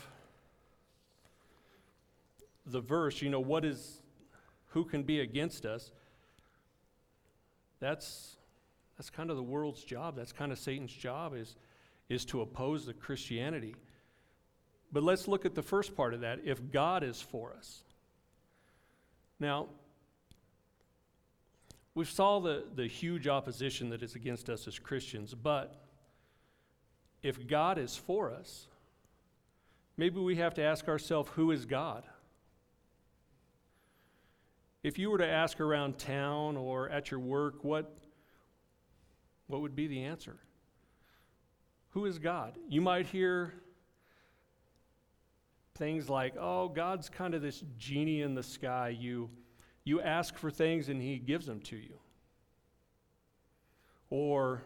the 2.66 2.80
verse, 2.80 3.20
you 3.20 3.30
know, 3.30 3.40
what 3.40 3.64
is, 3.64 4.02
who 4.68 4.85
can 4.85 5.02
be 5.02 5.20
against 5.20 5.66
us? 5.66 5.90
That's, 7.80 8.37
that's 8.96 9.11
kind 9.11 9.30
of 9.30 9.37
the 9.37 9.42
world's 9.42 9.82
job. 9.82 10.16
That's 10.16 10.32
kind 10.32 10.52
of 10.52 10.58
Satan's 10.58 10.92
job 10.92 11.35
is, 11.35 11.56
is 12.08 12.25
to 12.26 12.40
oppose 12.42 12.87
the 12.87 12.94
Christianity. 12.94 13.75
But 14.92 15.02
let's 15.02 15.28
look 15.28 15.44
at 15.44 15.54
the 15.54 15.62
first 15.62 15.96
part 15.96 16.14
of 16.14 16.20
that. 16.20 16.40
If 16.44 16.70
God 16.70 17.02
is 17.02 17.20
for 17.20 17.52
us. 17.52 17.82
Now, 19.38 19.66
we 21.94 22.04
saw 22.04 22.40
the, 22.40 22.64
the 22.74 22.86
huge 22.86 23.26
opposition 23.26 23.90
that 23.90 24.02
is 24.02 24.14
against 24.14 24.50
us 24.50 24.68
as 24.68 24.78
Christians, 24.78 25.34
but 25.34 25.82
if 27.22 27.46
God 27.46 27.78
is 27.78 27.96
for 27.96 28.30
us, 28.30 28.66
maybe 29.96 30.20
we 30.20 30.36
have 30.36 30.54
to 30.54 30.62
ask 30.62 30.88
ourselves 30.88 31.30
who 31.34 31.50
is 31.50 31.64
God? 31.64 32.04
If 34.82 34.98
you 34.98 35.10
were 35.10 35.18
to 35.18 35.26
ask 35.26 35.58
around 35.58 35.98
town 35.98 36.56
or 36.56 36.88
at 36.90 37.10
your 37.10 37.18
work, 37.18 37.64
what, 37.64 37.98
what 39.46 39.60
would 39.60 39.74
be 39.74 39.86
the 39.86 40.04
answer? 40.04 40.36
Who 41.90 42.04
is 42.04 42.18
God? 42.18 42.58
You 42.68 42.80
might 42.82 43.06
hear 43.06 43.54
things 45.76 46.09
like, 46.09 46.35
oh, 46.38 46.68
God's 46.68 47.09
kind 47.09 47.35
of 47.35 47.42
this 47.42 47.62
genie 47.78 48.23
in 48.23 48.35
the 48.35 48.42
sky. 48.42 48.88
You, 48.88 49.30
you 49.85 50.00
ask 50.00 50.37
for 50.37 50.50
things 50.50 50.88
and 50.88 51.00
he 51.00 51.18
gives 51.18 51.47
them 51.47 51.61
to 51.61 51.76
you. 51.76 51.99
Or 54.11 54.62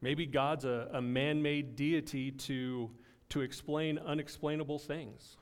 maybe 0.00 0.26
God's 0.26 0.64
a, 0.64 0.88
a 0.92 1.02
man 1.02 1.42
made 1.42 1.76
deity 1.76 2.30
to, 2.30 2.90
to 3.30 3.40
explain 3.40 3.98
unexplainable 3.98 4.78
things. 4.78 5.36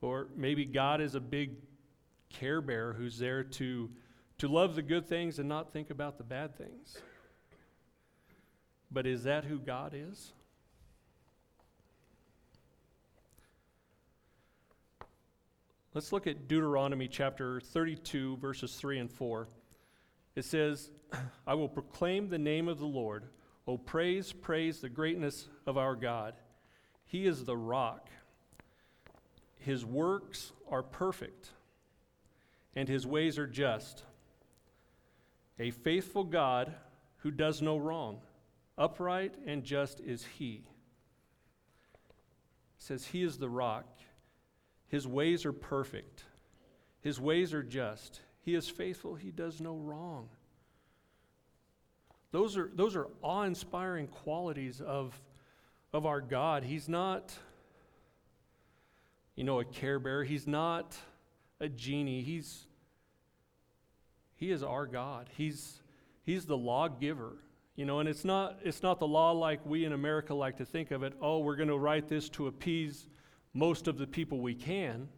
Or 0.00 0.28
maybe 0.36 0.64
God 0.64 1.00
is 1.00 1.14
a 1.14 1.20
big 1.20 1.52
care 2.30 2.60
bear 2.60 2.92
who's 2.92 3.18
there 3.18 3.42
to, 3.44 3.90
to 4.38 4.48
love 4.48 4.74
the 4.74 4.82
good 4.82 5.06
things 5.06 5.38
and 5.38 5.48
not 5.48 5.72
think 5.72 5.90
about 5.90 6.16
the 6.16 6.24
bad 6.24 6.56
things. 6.56 6.98
But 8.90 9.06
is 9.06 9.24
that 9.24 9.44
who 9.44 9.58
God 9.58 9.94
is? 9.94 10.32
Let's 15.92 16.12
look 16.12 16.28
at 16.28 16.46
Deuteronomy 16.46 17.08
chapter 17.08 17.60
32, 17.60 18.36
verses 18.36 18.76
3 18.76 19.00
and 19.00 19.10
4. 19.10 19.48
It 20.36 20.44
says, 20.44 20.92
I 21.48 21.54
will 21.54 21.68
proclaim 21.68 22.28
the 22.28 22.38
name 22.38 22.68
of 22.68 22.78
the 22.78 22.86
Lord. 22.86 23.24
Oh, 23.66 23.76
praise, 23.76 24.32
praise 24.32 24.80
the 24.80 24.88
greatness 24.88 25.48
of 25.66 25.76
our 25.76 25.96
God. 25.96 26.34
He 27.06 27.26
is 27.26 27.44
the 27.44 27.56
rock. 27.56 28.08
His 29.58 29.84
works 29.84 30.52
are 30.70 30.84
perfect, 30.84 31.48
and 32.76 32.88
his 32.88 33.04
ways 33.04 33.36
are 33.36 33.48
just. 33.48 34.04
A 35.58 35.72
faithful 35.72 36.22
God 36.22 36.72
who 37.18 37.32
does 37.32 37.60
no 37.60 37.76
wrong, 37.76 38.20
upright 38.78 39.34
and 39.44 39.64
just 39.64 39.98
is 39.98 40.24
he. 40.38 40.62
It 42.04 42.78
says, 42.78 43.06
He 43.06 43.24
is 43.24 43.38
the 43.38 43.50
rock. 43.50 43.86
His 44.90 45.06
ways 45.06 45.46
are 45.46 45.52
perfect. 45.52 46.24
His 47.00 47.20
ways 47.20 47.54
are 47.54 47.62
just. 47.62 48.20
He 48.42 48.54
is 48.54 48.68
faithful. 48.68 49.14
He 49.14 49.30
does 49.30 49.60
no 49.60 49.76
wrong. 49.76 50.28
Those 52.32 52.56
are, 52.56 52.70
those 52.74 52.96
are 52.96 53.06
awe 53.22 53.42
inspiring 53.42 54.08
qualities 54.08 54.80
of, 54.80 55.20
of 55.92 56.06
our 56.06 56.20
God. 56.20 56.64
He's 56.64 56.88
not, 56.88 57.32
you 59.36 59.44
know, 59.44 59.60
a 59.60 59.64
care 59.64 59.98
bearer, 59.98 60.24
He's 60.24 60.46
not 60.46 60.96
a 61.60 61.68
genie. 61.68 62.22
He's, 62.22 62.66
he 64.34 64.50
is 64.50 64.62
our 64.62 64.86
God. 64.86 65.28
He's, 65.36 65.80
he's 66.24 66.46
the 66.46 66.56
lawgiver. 66.56 67.36
You 67.76 67.86
know, 67.86 68.00
and 68.00 68.08
it's 68.08 68.24
not, 68.24 68.58
it's 68.64 68.82
not 68.82 68.98
the 68.98 69.06
law 69.06 69.30
like 69.32 69.64
we 69.64 69.84
in 69.84 69.92
America 69.92 70.34
like 70.34 70.56
to 70.56 70.64
think 70.64 70.90
of 70.90 71.02
it. 71.02 71.14
Oh, 71.20 71.38
we're 71.38 71.56
going 71.56 71.68
to 71.68 71.78
write 71.78 72.08
this 72.08 72.28
to 72.30 72.48
appease 72.48 73.06
most 73.52 73.88
of 73.88 73.98
the 73.98 74.06
people 74.06 74.40
we 74.40 74.54
can. 74.54 75.08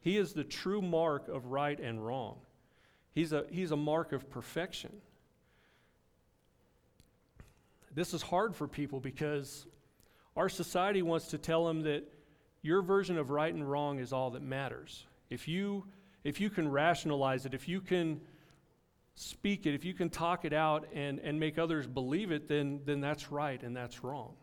He 0.00 0.16
is 0.16 0.32
the 0.32 0.44
true 0.44 0.80
mark 0.80 1.28
of 1.28 1.46
right 1.46 1.78
and 1.78 2.04
wrong. 2.04 2.36
He's 3.12 3.32
a, 3.32 3.44
he's 3.50 3.72
a 3.72 3.76
mark 3.76 4.12
of 4.12 4.30
perfection. 4.30 4.92
This 7.92 8.14
is 8.14 8.22
hard 8.22 8.54
for 8.54 8.68
people 8.68 9.00
because 9.00 9.66
our 10.36 10.48
society 10.48 11.02
wants 11.02 11.28
to 11.28 11.38
tell 11.38 11.66
them 11.66 11.82
that 11.82 12.04
your 12.62 12.82
version 12.82 13.18
of 13.18 13.30
right 13.30 13.52
and 13.52 13.68
wrong 13.68 13.98
is 13.98 14.12
all 14.12 14.30
that 14.30 14.42
matters. 14.42 15.06
If 15.28 15.48
you, 15.48 15.84
if 16.22 16.40
you 16.40 16.50
can 16.50 16.70
rationalize 16.70 17.46
it, 17.46 17.54
if 17.54 17.68
you 17.68 17.80
can 17.80 18.20
speak 19.16 19.66
it, 19.66 19.74
if 19.74 19.84
you 19.84 19.92
can 19.92 20.08
talk 20.08 20.44
it 20.44 20.52
out 20.52 20.86
and, 20.94 21.18
and 21.18 21.38
make 21.38 21.58
others 21.58 21.86
believe 21.86 22.30
it, 22.30 22.48
then, 22.48 22.80
then 22.84 23.00
that's 23.00 23.32
right 23.32 23.60
and 23.62 23.76
that's 23.76 24.04
wrong. 24.04 24.34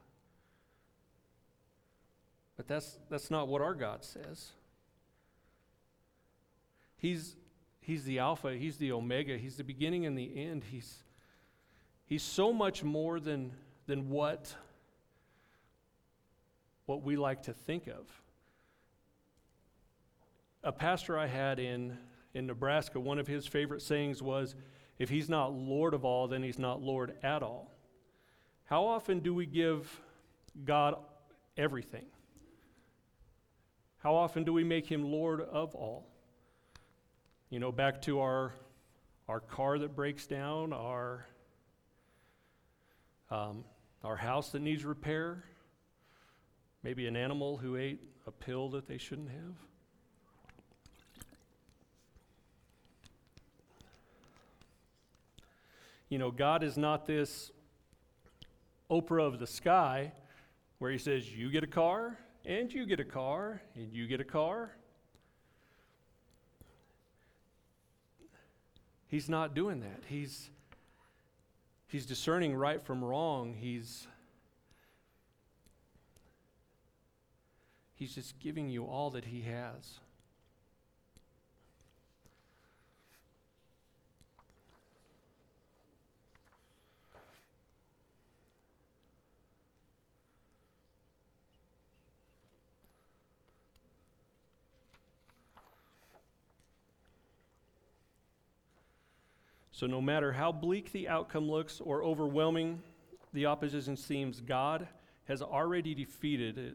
But 2.57 2.67
that's, 2.67 2.97
that's 3.09 3.29
not 3.29 3.47
what 3.47 3.61
our 3.61 3.75
God 3.75 4.03
says. 4.03 4.49
He's, 6.97 7.35
he's 7.79 8.03
the 8.03 8.19
Alpha, 8.19 8.55
He's 8.55 8.77
the 8.77 8.91
Omega, 8.91 9.37
He's 9.37 9.55
the 9.55 9.63
beginning 9.63 10.07
and 10.07 10.17
the 10.17 10.35
end. 10.35 10.63
He's, 10.71 11.03
he's 12.07 12.23
so 12.23 12.51
much 12.51 12.83
more 12.83 13.19
than, 13.19 13.51
than 13.85 14.09
what, 14.09 14.53
what 16.87 17.03
we 17.03 17.15
like 17.15 17.43
to 17.43 17.53
think 17.53 17.87
of. 17.87 18.09
A 20.63 20.71
pastor 20.71 21.17
I 21.17 21.27
had 21.27 21.59
in, 21.59 21.95
in 22.33 22.47
Nebraska, 22.47 22.99
one 22.99 23.19
of 23.19 23.27
his 23.27 23.45
favorite 23.45 23.83
sayings 23.83 24.23
was, 24.23 24.55
If 24.97 25.09
he's 25.09 25.29
not 25.29 25.53
Lord 25.53 25.93
of 25.93 26.03
all, 26.03 26.27
then 26.27 26.41
he's 26.41 26.57
not 26.57 26.81
Lord 26.81 27.13
at 27.21 27.43
all. 27.43 27.71
How 28.65 28.83
often 28.85 29.19
do 29.19 29.33
we 29.35 29.45
give 29.45 30.01
God 30.65 30.95
everything? 31.55 32.05
How 34.07 34.15
often 34.15 34.45
do 34.45 34.53
we 34.53 34.63
make 34.63 34.87
him 34.87 35.03
Lord 35.03 35.41
of 35.41 35.75
all? 35.75 36.07
You 37.49 37.59
know, 37.59 37.73
back 37.73 38.01
to 38.03 38.21
our, 38.21 38.53
our 39.27 39.41
car 39.41 39.77
that 39.79 39.97
breaks 39.97 40.25
down, 40.25 40.71
our, 40.71 41.25
um, 43.29 43.65
our 44.05 44.15
house 44.15 44.53
that 44.53 44.61
needs 44.61 44.85
repair, 44.85 45.43
maybe 46.83 47.05
an 47.05 47.17
animal 47.17 47.57
who 47.57 47.75
ate 47.75 47.99
a 48.25 48.31
pill 48.31 48.69
that 48.69 48.87
they 48.87 48.97
shouldn't 48.97 49.27
have. 49.27 49.55
You 56.07 56.17
know, 56.17 56.31
God 56.31 56.63
is 56.63 56.77
not 56.77 57.07
this 57.07 57.51
Oprah 58.89 59.27
of 59.27 59.39
the 59.39 59.47
sky 59.47 60.13
where 60.79 60.91
he 60.91 60.97
says, 60.97 61.29
You 61.29 61.51
get 61.51 61.65
a 61.65 61.67
car, 61.67 62.17
and 62.47 62.73
you 62.73 62.87
get 62.87 62.99
a 62.99 63.05
car, 63.05 63.61
and 63.75 63.93
you 63.93 64.07
get 64.07 64.19
a 64.19 64.23
car, 64.23 64.71
He's 69.07 69.29
not 69.29 69.55
doing 69.55 69.79
that. 69.79 70.03
He's, 70.07 70.49
he's 71.87 72.05
discerning 72.05 72.55
right 72.55 72.83
from 72.83 73.03
wrong. 73.03 73.53
He's, 73.53 74.05
he's 77.95 78.13
just 78.13 78.37
giving 78.39 78.69
you 78.69 78.83
all 78.83 79.09
that 79.11 79.25
He 79.25 79.43
has. 79.43 79.99
So, 99.77 99.85
no 99.85 100.01
matter 100.01 100.31
how 100.31 100.51
bleak 100.51 100.91
the 100.91 101.07
outcome 101.07 101.47
looks 101.47 101.81
or 101.81 102.01
overwhelming 102.01 102.81
the 103.31 103.45
opposition 103.45 103.95
seems, 103.95 104.41
God 104.41 104.87
has 105.25 105.43
already 105.43 105.93
defeated 105.93 106.57
it. 106.57 106.73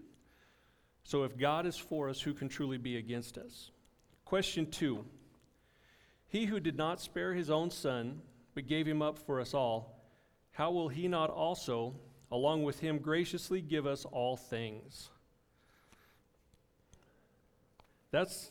So, 1.02 1.24
if 1.24 1.36
God 1.36 1.66
is 1.66 1.76
for 1.76 2.08
us, 2.08 2.20
who 2.20 2.32
can 2.32 2.48
truly 2.48 2.78
be 2.78 2.98
against 2.98 3.38
us? 3.38 3.72
Question 4.24 4.70
two 4.70 5.04
He 6.28 6.44
who 6.44 6.60
did 6.60 6.76
not 6.76 7.00
spare 7.00 7.34
his 7.34 7.50
own 7.50 7.72
son, 7.72 8.22
but 8.54 8.68
gave 8.68 8.86
him 8.86 9.02
up 9.02 9.18
for 9.18 9.40
us 9.40 9.52
all, 9.52 10.00
how 10.52 10.70
will 10.70 10.88
he 10.88 11.08
not 11.08 11.28
also, 11.28 11.96
along 12.30 12.62
with 12.62 12.78
him, 12.78 12.98
graciously 12.98 13.60
give 13.60 13.84
us 13.84 14.04
all 14.04 14.36
things? 14.36 15.10
That's, 18.12 18.48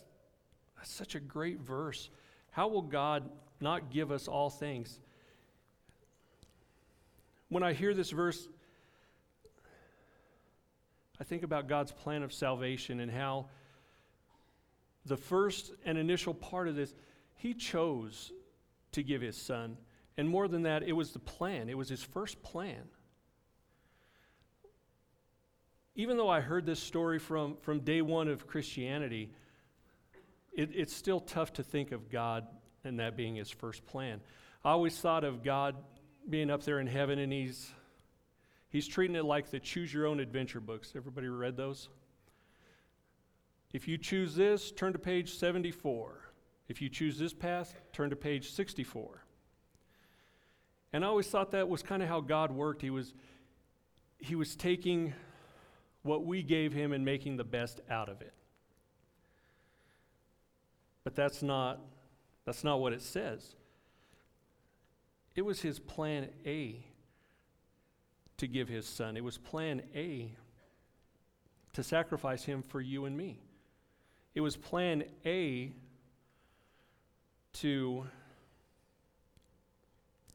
that's 0.76 0.92
such 0.92 1.16
a 1.16 1.22
great 1.22 1.62
verse. 1.62 2.10
How 2.52 2.68
will 2.68 2.82
God 2.82 3.30
not 3.62 3.92
give 3.92 4.12
us 4.12 4.28
all 4.28 4.50
things. 4.50 5.00
When 7.50 7.64
I 7.64 7.74
hear 7.74 7.94
this 7.94 8.12
verse, 8.12 8.48
I 11.20 11.24
think 11.24 11.44
about 11.44 11.68
God's 11.68 11.92
plan 11.92 12.24
of 12.24 12.34
salvation 12.34 13.00
and 13.00 13.12
how 13.12 13.48
the 15.06 15.18
first 15.18 15.72
and 15.86 15.98
initial 15.98 16.34
part 16.34 16.68
of 16.68 16.76
this, 16.76 16.94
He 17.36 17.54
chose 17.54 18.32
to 18.94 19.04
give 19.04 19.22
His 19.22 19.38
Son. 19.38 19.78
And 20.18 20.30
more 20.30 20.48
than 20.48 20.64
that, 20.64 20.84
it 20.84 20.94
was 20.94 21.12
the 21.12 21.20
plan, 21.20 21.70
it 21.70 21.78
was 21.78 21.90
His 21.90 22.04
first 22.04 22.42
plan. 22.42 22.84
Even 25.96 26.18
though 26.18 26.30
I 26.30 26.40
heard 26.40 26.66
this 26.66 26.80
story 26.80 27.20
from, 27.20 27.58
from 27.62 27.82
day 27.82 28.02
one 28.02 28.28
of 28.28 28.48
Christianity, 28.48 29.32
it, 30.54 30.70
it's 30.74 30.96
still 30.96 31.20
tough 31.20 31.54
to 31.54 31.64
think 31.64 31.92
of 31.92 32.10
God 32.10 32.48
and 32.84 33.00
that 33.00 33.16
being 33.16 33.36
his 33.36 33.50
first 33.50 33.86
plan. 33.86 34.22
I 34.64 34.72
always 34.72 34.98
thought 34.98 35.24
of 35.24 35.44
God 35.44 35.76
being 36.30 36.50
up 36.50 36.64
there 36.64 36.80
in 36.80 36.88
heaven 36.88 37.20
and 37.20 37.32
he's 37.32 37.72
he's 38.70 38.88
treating 38.88 39.16
it 39.16 39.26
like 39.26 39.50
the 39.50 39.60
choose 39.60 39.94
your 39.94 40.08
own 40.08 40.20
adventure 40.20 40.60
books. 40.60 40.94
Everybody 40.96 41.28
read 41.28 41.58
those? 41.58 41.90
If 43.74 43.88
you 43.88 43.98
choose 43.98 44.36
this, 44.36 44.72
turn 44.72 44.94
to 44.94 45.00
page 45.00 45.36
74. 45.36 46.20
If 46.68 46.82
you 46.82 46.90
choose 46.90 47.18
this 47.18 47.34
path, 47.34 47.74
turn 47.94 48.10
to 48.10 48.16
page 48.16 48.52
64. 48.52 49.26
And 50.94 51.06
I 51.06 51.08
always 51.08 51.28
thought 51.28 51.52
that 51.52 51.70
was 51.70 51.82
kind 51.82 52.04
of 52.04 52.10
how 52.10 52.22
God 52.22 52.52
worked. 52.52 52.82
He 52.82 52.90
was 52.90 53.14
he 54.18 54.36
was 54.36 54.56
taking 54.56 55.14
what 56.04 56.26
we 56.26 56.44
gave 56.44 56.74
him 56.74 56.94
and 56.94 57.04
making 57.04 57.38
the 57.38 57.44
best 57.44 57.82
out 57.90 58.10
of 58.10 58.22
it. 58.22 58.34
But 61.04 61.16
that's 61.16 61.42
not 61.42 61.80
that's 62.46 62.64
not 62.64 62.80
what 62.80 62.94
it 62.94 63.02
says. 63.02 63.56
It 65.36 65.44
was 65.44 65.62
his 65.62 65.80
plan 65.80 66.28
A 66.46 66.84
to 68.38 68.48
give 68.48 68.68
his 68.68 68.88
son, 68.88 69.18
it 69.18 69.24
was 69.24 69.38
plan 69.38 69.82
A 69.96 70.32
to 71.74 71.84
sacrifice 71.84 72.44
him 72.44 72.64
for 72.64 72.82
you 72.82 73.06
and 73.06 73.16
me. 73.16 73.40
It 74.34 74.42
was 74.42 74.58
plan 74.58 75.04
A 75.26 75.72
to, 77.54 78.06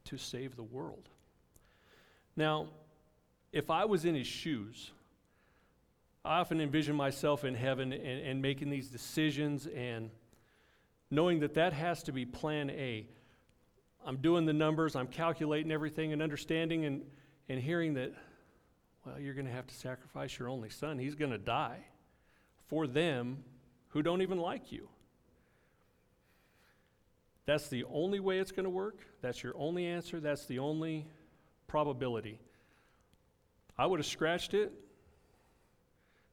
to 0.05 0.16
save 0.16 0.57
the 0.57 0.62
world. 0.62 1.09
Now, 2.37 2.69
if 3.53 3.71
I 3.71 3.87
was 3.87 4.05
in 4.05 4.14
his 4.14 4.27
shoes, 4.27 4.90
I 6.25 6.40
often 6.40 6.61
envision 6.61 6.95
myself 6.95 7.45
in 7.45 7.55
heaven 7.55 7.92
and, 7.92 8.03
and 8.03 8.42
making 8.42 8.71
these 8.71 8.88
decisions 8.88 9.66
and 9.66 10.11
knowing 11.11 11.40
that 11.40 11.55
that 11.55 11.73
has 11.73 12.03
to 12.05 12.12
be 12.12 12.25
plan 12.25 12.71
A. 12.71 13.07
I'm 14.05 14.19
doing 14.19 14.47
the 14.47 14.53
numbers, 14.53 14.95
I'm 14.97 15.09
calculating 15.09 15.73
everything 15.73 16.12
and 16.12 16.23
understanding 16.23 16.85
and, 16.85 17.03
and 17.49 17.61
hearing 17.61 17.95
that, 17.95 18.12
well, 19.05 19.19
you're 19.19 19.35
going 19.35 19.47
to 19.47 19.53
have 19.53 19.66
to 19.66 19.75
sacrifice 19.75 20.38
your 20.38 20.49
only 20.49 20.71
son. 20.71 20.99
He's 20.99 21.14
going 21.14 21.33
to 21.33 21.38
die 21.38 21.85
for 22.66 22.87
them 22.87 23.45
who 23.88 24.03
don't 24.03 24.23
even 24.23 24.38
like 24.38 24.73
you. 24.73 24.88
That's 27.47 27.69
the 27.69 27.85
only 27.85 28.19
way 28.21 28.38
it's 28.38 28.51
going 28.51 28.64
to 28.64 28.71
work. 28.71 28.99
That's 29.23 29.42
your 29.42 29.55
only 29.57 29.87
answer. 29.87 30.19
That's 30.21 30.47
the 30.47 30.59
only 30.59 31.07
probability. 31.69 32.40
I 33.79 33.87
would 33.87 34.01
have 34.01 34.07
scratched 34.07 34.55
it, 34.55 34.73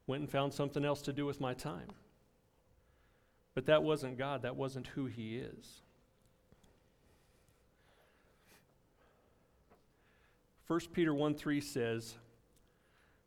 went 0.07 0.21
and 0.21 0.29
found 0.29 0.53
something 0.53 0.83
else 0.83 1.01
to 1.03 1.13
do 1.13 1.25
with 1.25 1.39
my 1.39 1.53
time. 1.53 1.87
But 3.55 3.67
that 3.67 3.83
wasn't 3.83 4.17
God, 4.17 4.41
that 4.41 4.55
wasn't 4.55 4.87
who 4.87 5.05
He 5.05 5.37
is. 5.37 5.81
1 10.67 10.79
Peter 10.93 11.13
1 11.13 11.35
3 11.35 11.61
says 11.61 12.15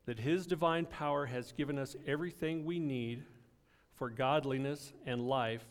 that 0.06 0.18
his 0.18 0.46
divine 0.46 0.86
power 0.86 1.26
has 1.26 1.52
given 1.52 1.78
us 1.78 1.94
everything 2.06 2.64
we 2.64 2.78
need 2.78 3.24
for 3.94 4.08
godliness 4.08 4.92
and 5.04 5.28
life 5.28 5.64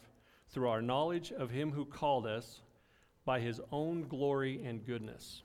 through 0.50 0.70
our 0.70 0.82
knowledge 0.82 1.32
of 1.32 1.50
him 1.50 1.72
who 1.72 1.84
called 1.84 2.28
us 2.28 2.62
by 3.26 3.40
his 3.40 3.60
own 3.72 4.08
glory 4.08 4.64
and 4.64 4.86
goodness. 4.86 5.42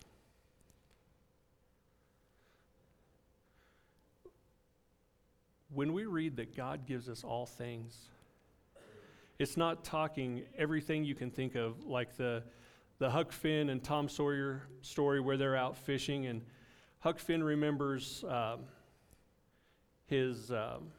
When 5.73 5.93
we 5.93 6.05
read 6.05 6.37
that 6.37 6.57
God 6.57 6.87
gives 6.87 7.09
us 7.09 7.25
all 7.25 7.47
things, 7.47 7.97
it's 9.41 9.57
not 9.57 9.85
talking 9.85 10.43
everything 10.59 11.03
you 11.03 11.15
can 11.15 11.31
think 11.31 11.55
of, 11.55 11.87
like 11.87 12.15
the, 12.19 12.43
the 12.99 13.09
Huck 13.09 13.33
Finn 13.33 13.71
and 13.71 13.83
Tom 13.83 14.07
Sawyer 14.07 14.65
story 14.83 15.19
where 15.19 15.39
they're 15.39 15.57
out 15.57 15.79
fishing, 15.79 16.27
and 16.27 16.43
Huck 16.99 17.19
Finn 17.19 17.43
remembers 17.43 18.23
um, 18.29 18.61
his. 20.07 20.53
Um, 20.53 20.93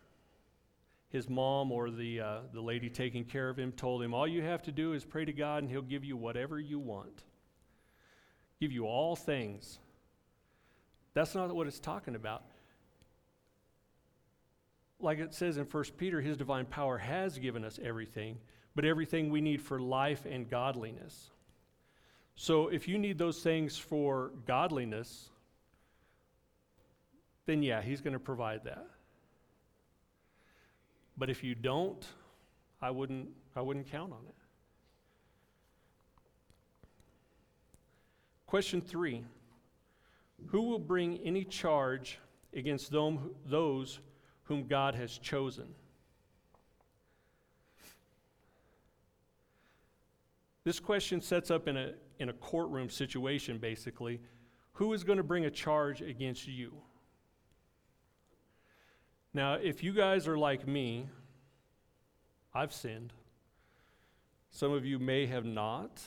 his 1.09 1.27
mom 1.27 1.73
or 1.73 1.91
the, 1.91 2.21
uh, 2.21 2.37
the 2.53 2.61
lady 2.61 2.89
taking 2.89 3.25
care 3.25 3.49
of 3.49 3.57
him 3.57 3.73
told 3.73 4.01
him, 4.01 4.13
All 4.13 4.25
you 4.25 4.43
have 4.43 4.63
to 4.63 4.71
do 4.71 4.93
is 4.93 5.03
pray 5.03 5.25
to 5.25 5.33
God 5.33 5.61
and 5.61 5.69
He'll 5.69 5.81
give 5.81 6.05
you 6.05 6.15
whatever 6.15 6.57
you 6.57 6.79
want. 6.79 7.23
Give 8.61 8.71
you 8.71 8.85
all 8.85 9.17
things. 9.17 9.77
That's 11.13 11.35
not 11.35 11.53
what 11.53 11.67
it's 11.67 11.81
talking 11.81 12.15
about. 12.15 12.45
Like 15.01 15.19
it 15.19 15.33
says 15.33 15.57
in 15.57 15.65
1 15.65 15.83
Peter, 15.97 16.21
His 16.21 16.37
divine 16.37 16.65
power 16.65 16.97
has 16.97 17.37
given 17.37 17.65
us 17.65 17.79
everything, 17.83 18.37
but 18.75 18.85
everything 18.85 19.29
we 19.29 19.41
need 19.41 19.61
for 19.61 19.79
life 19.79 20.25
and 20.29 20.49
godliness. 20.49 21.31
So 22.35 22.67
if 22.67 22.87
you 22.87 22.97
need 22.97 23.17
those 23.17 23.41
things 23.41 23.77
for 23.77 24.31
godliness, 24.45 25.29
then 27.45 27.63
yeah, 27.63 27.81
He's 27.81 28.01
going 28.01 28.13
to 28.13 28.19
provide 28.19 28.63
that. 28.65 28.87
But 31.17 31.29
if 31.29 31.43
you 31.43 31.55
don't, 31.55 32.05
I 32.81 32.91
wouldn't, 32.91 33.29
I 33.55 33.61
wouldn't 33.61 33.91
count 33.91 34.11
on 34.11 34.19
it. 34.27 34.35
Question 38.45 38.81
three 38.81 39.23
Who 40.47 40.63
will 40.63 40.79
bring 40.79 41.19
any 41.19 41.43
charge 41.43 42.19
against 42.53 42.91
those 42.91 43.99
whom 44.43 44.67
God 44.67 44.95
has 44.95 45.17
chosen? 45.17 45.67
This 50.63 50.79
question 50.79 51.21
sets 51.21 51.49
up 51.49 51.67
in 51.67 51.75
a, 51.75 51.93
in 52.19 52.29
a 52.29 52.33
courtroom 52.33 52.89
situation, 52.89 53.57
basically. 53.57 54.21
Who 54.73 54.93
is 54.93 55.03
going 55.03 55.17
to 55.17 55.23
bring 55.23 55.45
a 55.45 55.51
charge 55.51 56.01
against 56.01 56.47
you? 56.47 56.73
Now, 59.33 59.53
if 59.53 59.83
you 59.83 59.93
guys 59.93 60.27
are 60.27 60.37
like 60.37 60.67
me, 60.67 61.07
I've 62.53 62.73
sinned. 62.73 63.13
Some 64.51 64.73
of 64.73 64.85
you 64.85 64.99
may 64.99 65.25
have 65.25 65.45
not, 65.45 66.01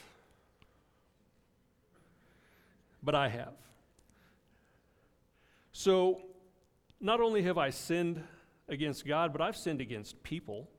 but 3.03 3.15
I 3.15 3.29
have. 3.29 3.55
So, 5.73 6.21
not 7.05 7.21
only 7.21 7.43
have 7.43 7.59
I 7.59 7.69
sinned 7.69 8.25
against 8.67 9.07
God, 9.07 9.31
but 9.31 9.43
I've 9.43 9.59
sinned 9.59 9.83
against 9.83 10.23
people. 10.23 10.71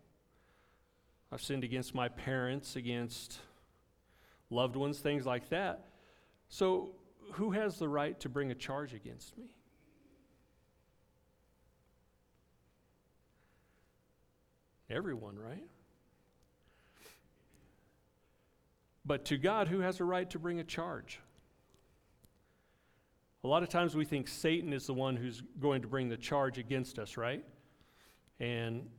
I've 1.31 1.41
sinned 1.41 1.63
against 1.63 1.93
my 1.93 2.09
parents, 2.09 2.75
against 2.75 3.37
loved 4.49 4.75
ones, 4.75 4.97
things 4.97 5.23
like 5.23 5.49
that. 5.49 5.85
So, 6.49 6.95
who 7.33 7.51
has 7.51 7.77
the 7.77 7.87
right 7.87 8.19
to 8.21 8.29
bring 8.29 8.49
a 8.49 8.55
charge 8.55 8.95
against 8.95 9.37
me? 9.37 9.45
Everyone, 14.89 15.37
right? 15.37 15.67
But 19.05 19.25
to 19.25 19.37
God, 19.37 19.67
who 19.67 19.81
has 19.81 19.99
a 19.99 20.03
right 20.03 20.27
to 20.31 20.39
bring 20.39 20.59
a 20.59 20.63
charge? 20.63 21.19
A 23.45 23.47
lot 23.47 23.61
of 23.61 23.69
times 23.69 23.93
we 23.95 24.05
think 24.05 24.27
Satan 24.27 24.73
is 24.73 24.87
the 24.87 24.93
one 24.95 25.15
who's 25.15 25.43
going 25.61 25.83
to 25.83 25.87
bring 25.87 26.09
the 26.09 26.17
charge 26.17 26.57
against 26.57 26.97
us, 26.97 27.15
right? 27.15 27.45
And 28.39 28.89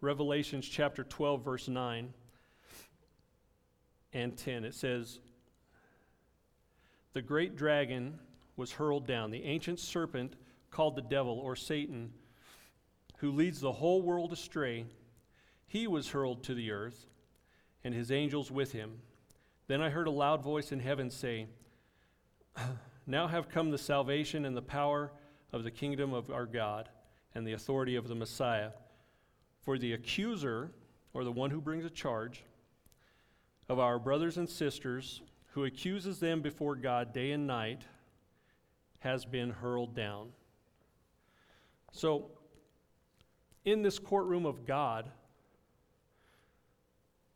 Revelations 0.00 0.68
chapter 0.68 1.02
12, 1.02 1.44
verse 1.44 1.66
9 1.66 2.14
and 4.12 4.36
10. 4.36 4.64
It 4.64 4.74
says, 4.74 5.18
The 7.12 7.22
great 7.22 7.56
dragon 7.56 8.20
was 8.56 8.70
hurled 8.70 9.08
down, 9.08 9.32
the 9.32 9.42
ancient 9.42 9.80
serpent 9.80 10.36
called 10.70 10.94
the 10.94 11.02
devil 11.02 11.40
or 11.40 11.56
Satan, 11.56 12.12
who 13.20 13.30
leads 13.30 13.60
the 13.60 13.72
whole 13.72 14.00
world 14.00 14.32
astray. 14.32 14.86
He 15.66 15.86
was 15.86 16.08
hurled 16.08 16.42
to 16.44 16.54
the 16.54 16.70
earth, 16.70 17.06
and 17.84 17.94
his 17.94 18.10
angels 18.10 18.50
with 18.50 18.72
him. 18.72 18.98
Then 19.66 19.82
I 19.82 19.90
heard 19.90 20.06
a 20.06 20.10
loud 20.10 20.42
voice 20.42 20.72
in 20.72 20.80
heaven 20.80 21.10
say, 21.10 21.46
Now 23.06 23.26
have 23.28 23.50
come 23.50 23.70
the 23.70 23.78
salvation 23.78 24.46
and 24.46 24.56
the 24.56 24.62
power 24.62 25.12
of 25.52 25.64
the 25.64 25.70
kingdom 25.70 26.14
of 26.14 26.30
our 26.30 26.46
God 26.46 26.88
and 27.34 27.46
the 27.46 27.52
authority 27.52 27.96
of 27.96 28.08
the 28.08 28.14
Messiah. 28.14 28.70
For 29.62 29.76
the 29.76 29.92
accuser, 29.92 30.70
or 31.12 31.22
the 31.22 31.32
one 31.32 31.50
who 31.50 31.60
brings 31.60 31.84
a 31.84 31.90
charge, 31.90 32.42
of 33.68 33.78
our 33.78 33.98
brothers 33.98 34.38
and 34.38 34.48
sisters 34.48 35.20
who 35.52 35.64
accuses 35.64 36.20
them 36.20 36.40
before 36.40 36.74
God 36.74 37.12
day 37.12 37.32
and 37.32 37.46
night 37.46 37.82
has 39.00 39.24
been 39.24 39.50
hurled 39.50 39.94
down. 39.94 40.30
So, 41.92 42.30
in 43.64 43.82
this 43.82 43.98
courtroom 43.98 44.46
of 44.46 44.66
God, 44.66 45.10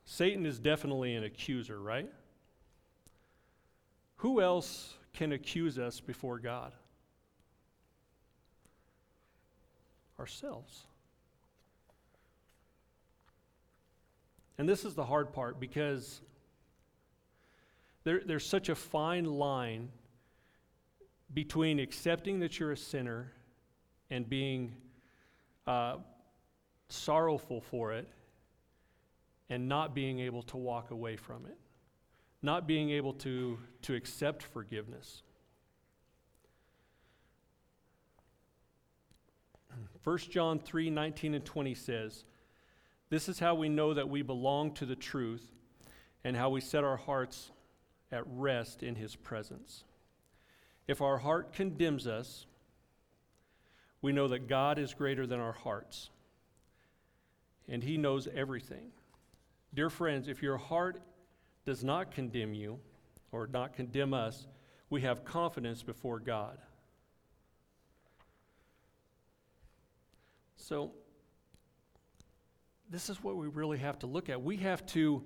Satan 0.05 0.47
is 0.47 0.59
definitely 0.59 1.15
an 1.15 1.25
accuser, 1.25 1.81
right? 1.81 2.11
Who 4.17 4.41
else 4.41 4.95
can 5.13 5.33
accuse 5.33 5.79
us 5.79 6.01
before 6.01 6.39
God? 6.39 6.73
Ourselves. 10.19 10.85
And 14.57 14.69
this 14.69 14.85
is 14.85 14.95
the 14.95 15.05
hard 15.05 15.33
part 15.33 15.59
because 15.59 16.21
there, 18.05 18.23
there's 18.25 18.47
such 18.47 18.69
a 18.69 18.75
fine 18.75 19.25
line 19.25 19.89
between 21.33 21.81
accepting 21.81 22.39
that 22.41 22.61
you're 22.61 22.73
a 22.73 22.77
sinner 22.77 23.33
and 24.11 24.29
being 24.29 24.75
uh, 25.67 25.97
sorrowful 26.95 27.61
for 27.61 27.93
it 27.93 28.09
and 29.51 29.69
not 29.69 29.95
being 29.95 30.21
able 30.21 30.43
to 30.43 30.57
walk 30.57 30.91
away 30.91 31.17
from 31.17 31.47
it, 31.47 31.59
not 32.43 32.67
being 32.67 32.91
able 32.91 33.13
to, 33.13 33.59
to 33.83 33.95
accept 33.95 34.43
forgiveness. 34.43 35.23
1 40.03 40.19
John 40.31 40.59
3 40.59 40.91
19 40.91 41.35
and 41.35 41.45
20 41.45 41.75
says, 41.75 42.25
this 43.11 43.29
is 43.29 43.39
how 43.39 43.55
we 43.55 43.69
know 43.69 43.95
that 43.95 44.09
we 44.09 44.23
belong 44.23 44.73
to 44.75 44.87
the 44.87 44.97
truth 44.97 45.47
and 46.25 46.37
how 46.37 46.51
we 46.51 46.61
set 46.61 46.85
our 46.85 46.97
hearts 46.97 47.51
at 48.11 48.25
rest 48.27 48.83
in 48.83 48.97
His 48.97 49.15
presence. 49.15 49.85
If 50.89 51.01
our 51.01 51.19
heart 51.19 51.53
condemns 51.53 52.07
us, 52.07 52.47
we 54.03 54.13
know 54.13 54.29
that 54.29 54.49
God 54.49 54.79
is 54.79 54.95
greater 54.95 55.27
than 55.27 55.41
our 55.41 55.53
hearts 55.53 56.11
and 57.69 57.83
He 57.83 57.97
knows 57.97 58.29
everything. 58.35 58.91
Dear 59.73 59.91
friends, 59.91 60.29
if 60.29 60.43
your 60.43 60.57
heart 60.57 61.01
does 61.65 61.83
not 61.83 62.11
condemn 62.11 62.55
you 62.55 62.79
or 63.33 63.47
not 63.47 63.75
condemn 63.75 64.15
us, 64.15 64.47
we 64.91 65.01
have 65.01 65.25
confidence 65.25 65.83
before 65.83 66.21
God. 66.21 66.59
So, 70.57 70.93
this 72.91 73.11
is 73.11 73.23
what 73.23 73.37
we 73.37 73.49
really 73.49 73.79
have 73.79 73.99
to 74.01 74.07
look 74.07 74.29
at. 74.29 74.41
We 74.41 74.57
have 74.59 74.87
to 74.87 75.23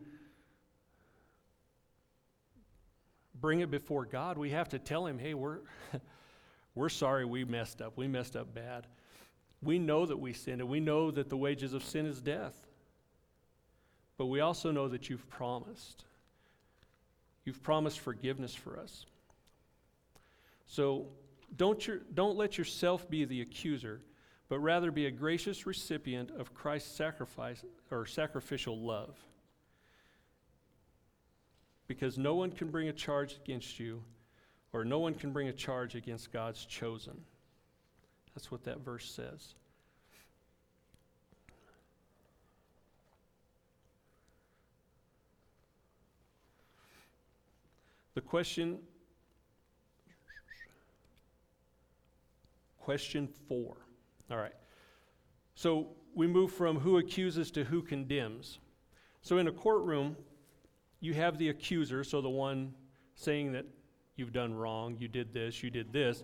bring 3.41 3.61
it 3.61 3.71
before 3.71 4.05
God. 4.05 4.39
We 4.39 4.51
have 4.51 4.69
to 4.71 4.79
tell 4.79 5.07
Him, 5.07 5.19
hey, 5.19 5.35
we're, 5.35 5.59
we're 6.75 6.89
sorry 6.89 7.25
we 7.25 7.45
messed 7.45 7.83
up. 7.83 7.97
We 7.97 8.09
messed 8.09 8.37
up 8.37 8.55
bad. 8.55 8.87
We 9.63 9.79
know 9.79 10.07
that 10.07 10.19
we 10.19 10.33
sinned, 10.33 10.61
and 10.61 10.71
we 10.71 10.81
know 10.81 11.11
that 11.11 11.29
the 11.29 11.37
wages 11.37 11.75
of 11.75 11.85
sin 11.85 12.07
is 12.07 12.21
death. 12.21 12.55
But 14.17 14.27
we 14.27 14.41
also 14.41 14.71
know 14.71 14.89
that 14.89 15.09
you've 15.09 15.29
promised. 15.29 16.05
You've 17.45 17.63
promised 17.63 18.01
forgiveness 18.01 18.55
for 18.55 18.79
us. 18.79 19.07
So 20.67 21.07
don't, 21.57 21.85
your, 21.87 21.99
don't 22.15 22.37
let 22.37 22.59
yourself 22.59 23.09
be 23.09 23.25
the 23.25 23.41
accuser, 23.41 24.03
but 24.49 24.59
rather 24.59 24.91
be 24.91 25.07
a 25.07 25.11
gracious 25.11 25.67
recipient 25.67 26.31
of 26.39 26.55
Christ's 26.55 26.95
sacrifice 26.95 27.65
or 27.91 28.07
sacrificial 28.07 28.79
love. 28.79 29.17
Because 31.87 32.19
no 32.19 32.35
one 32.35 32.51
can 32.51 32.71
bring 32.71 32.89
a 32.89 32.93
charge 32.93 33.37
against 33.43 33.81
you, 33.81 34.03
or 34.73 34.85
no 34.85 34.99
one 34.99 35.15
can 35.15 35.33
bring 35.33 35.49
a 35.49 35.53
charge 35.53 35.95
against 35.95 36.33
God's 36.33 36.67
chosen. 36.67 37.19
That's 38.39 38.53
what 38.53 38.63
that 38.67 38.79
verse 38.85 39.11
says. 39.11 39.55
The 48.15 48.21
question 48.21 48.79
question 52.79 53.29
4. 53.49 53.77
All 54.31 54.37
right. 54.37 54.53
So 55.57 55.89
we 56.15 56.29
move 56.29 56.53
from 56.53 56.79
who 56.79 56.99
accuses 56.99 57.51
to 57.51 57.65
who 57.65 57.83
condemns. 57.83 58.61
So 59.21 59.39
in 59.39 59.49
a 59.49 59.53
courtroom, 59.53 60.17
you 61.01 61.13
have 61.13 61.39
the 61.39 61.49
accuser, 61.49 62.05
so 62.05 62.21
the 62.21 62.29
one 62.29 62.73
saying 63.17 63.51
that 63.51 63.67
you've 64.15 64.33
done 64.33 64.55
wrong, 64.55 64.97
you 65.01 65.09
did 65.09 65.33
this, 65.33 65.61
you 65.61 65.71
did 65.71 65.93
this. 65.93 66.23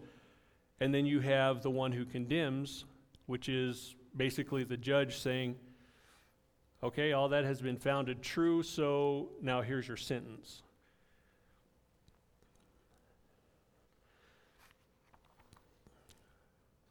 And 0.80 0.94
then 0.94 1.06
you 1.06 1.20
have 1.20 1.62
the 1.62 1.70
one 1.70 1.92
who 1.92 2.04
condemns, 2.04 2.84
which 3.26 3.48
is 3.48 3.94
basically 4.16 4.64
the 4.64 4.76
judge 4.76 5.18
saying, 5.18 5.56
okay, 6.82 7.12
all 7.12 7.28
that 7.28 7.44
has 7.44 7.60
been 7.60 7.76
founded 7.76 8.22
true, 8.22 8.62
so 8.62 9.28
now 9.40 9.62
here's 9.62 9.88
your 9.88 9.96
sentence. 9.96 10.62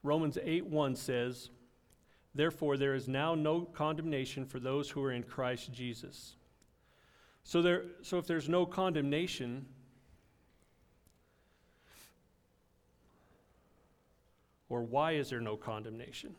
Romans 0.04 0.38
8 0.43 0.65
1 0.65 0.96
says, 0.96 1.50
Therefore, 2.36 2.78
there 2.78 2.96
is 2.96 3.08
now 3.08 3.36
no 3.36 3.62
condemnation 3.62 4.46
for 4.46 4.60
those 4.60 4.89
who 4.89 5.04
are 5.04 5.12
in 5.12 5.24
Christ 5.24 5.72
Jesus. 5.72 6.36
So, 7.43 7.62
there, 7.62 7.84
so 8.02 8.17
if 8.17 8.26
there's 8.26 8.50
no 8.50 8.65
condemnation, 8.65 9.65
or 14.74 14.82
why 14.82 15.12
is 15.12 15.30
there 15.30 15.40
no 15.40 15.56
condemnation? 15.56 16.34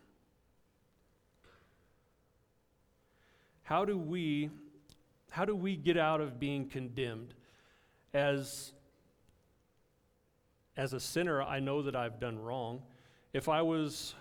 How 3.62 3.84
do 3.84 3.96
we 3.96 4.50
how 5.30 5.44
do 5.44 5.54
we 5.54 5.76
get 5.76 5.96
out 5.96 6.20
of 6.20 6.40
being 6.40 6.68
condemned? 6.68 7.32
As 8.12 8.72
as 10.76 10.94
a 10.94 10.98
sinner, 10.98 11.44
I 11.44 11.60
know 11.60 11.82
that 11.82 11.94
I've 11.94 12.18
done 12.18 12.36
wrong. 12.36 12.82
If 13.32 13.48
I 13.48 13.62
was 13.62 14.16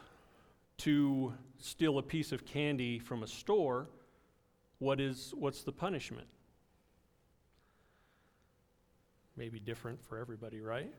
to 0.80 1.34
steal 1.58 1.98
a 1.98 2.04
piece 2.04 2.32
of 2.32 2.46
candy 2.46 3.00
from 3.00 3.24
a 3.24 3.28
store, 3.28 3.88
what 4.78 5.02
is 5.02 5.34
what's 5.36 5.64
the 5.64 5.72
punishment? 5.72 6.28
Maybe 9.36 9.60
different 9.60 10.04
for 10.04 10.20
everybody, 10.20 10.62
right? 10.62 10.94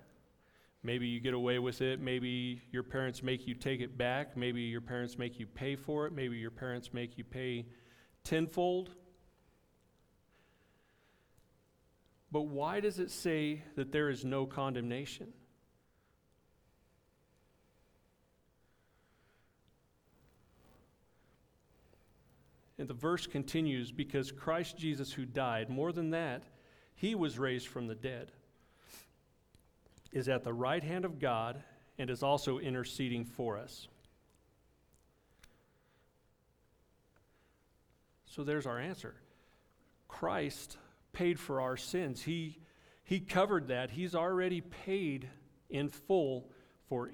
Maybe 0.84 1.06
you 1.06 1.18
get 1.18 1.32
away 1.32 1.58
with 1.58 1.80
it. 1.80 1.98
Maybe 1.98 2.60
your 2.70 2.82
parents 2.82 3.22
make 3.22 3.46
you 3.46 3.54
take 3.54 3.80
it 3.80 3.96
back. 3.96 4.36
Maybe 4.36 4.60
your 4.60 4.82
parents 4.82 5.18
make 5.18 5.40
you 5.40 5.46
pay 5.46 5.76
for 5.76 6.06
it. 6.06 6.12
Maybe 6.12 6.36
your 6.36 6.50
parents 6.50 6.92
make 6.92 7.16
you 7.16 7.24
pay 7.24 7.66
tenfold. 8.22 8.90
But 12.30 12.42
why 12.42 12.80
does 12.80 12.98
it 12.98 13.10
say 13.10 13.62
that 13.76 13.92
there 13.92 14.10
is 14.10 14.26
no 14.26 14.44
condemnation? 14.44 15.32
And 22.76 22.88
the 22.88 22.94
verse 22.94 23.26
continues 23.26 23.90
because 23.90 24.32
Christ 24.32 24.76
Jesus, 24.76 25.12
who 25.12 25.24
died, 25.24 25.70
more 25.70 25.92
than 25.92 26.10
that, 26.10 26.42
he 26.94 27.14
was 27.14 27.38
raised 27.38 27.68
from 27.68 27.86
the 27.86 27.94
dead, 27.94 28.32
is 30.14 30.28
at 30.28 30.44
the 30.44 30.52
right 30.52 30.82
hand 30.82 31.04
of 31.04 31.18
God 31.18 31.62
and 31.98 32.08
is 32.08 32.22
also 32.22 32.58
interceding 32.58 33.24
for 33.24 33.58
us. 33.58 33.88
So 38.24 38.44
there's 38.44 38.66
our 38.66 38.78
answer. 38.78 39.14
Christ 40.08 40.78
paid 41.12 41.38
for 41.38 41.60
our 41.60 41.76
sins. 41.76 42.22
He, 42.22 42.58
he 43.02 43.20
covered 43.20 43.68
that. 43.68 43.90
He's 43.90 44.14
already 44.14 44.60
paid 44.60 45.28
in 45.68 45.88
full 45.88 46.48
for 46.88 47.10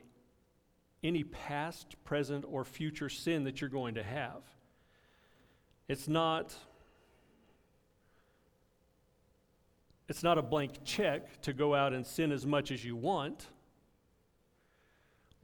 any 1.03 1.25
past, 1.25 1.97
present, 2.05 2.45
or 2.47 2.65
future 2.65 3.09
sin 3.09 3.45
that 3.45 3.61
you're 3.61 3.71
going 3.71 3.95
to 3.95 4.03
have. 4.03 4.43
It's 5.89 6.09
not 6.09 6.55
It's 10.11 10.25
not 10.25 10.39
a 10.39 10.43
blank 10.43 10.73
check 10.85 11.41
to 11.43 11.53
go 11.53 11.73
out 11.73 11.93
and 11.93 12.05
sin 12.05 12.33
as 12.33 12.45
much 12.45 12.73
as 12.73 12.85
you 12.85 12.97
want, 12.97 13.47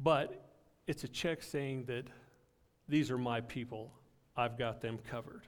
but 0.00 0.44
it's 0.88 1.05
a 1.05 1.09
check 1.09 1.40
saying 1.40 1.85
that 1.85 2.09
these 2.88 3.12
are 3.12 3.16
my 3.16 3.42
people. 3.42 3.92
I've 4.37 4.59
got 4.59 4.81
them 4.81 4.98
covered. 5.09 5.42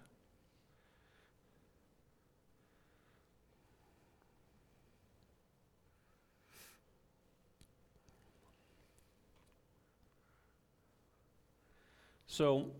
So, 12.28 12.70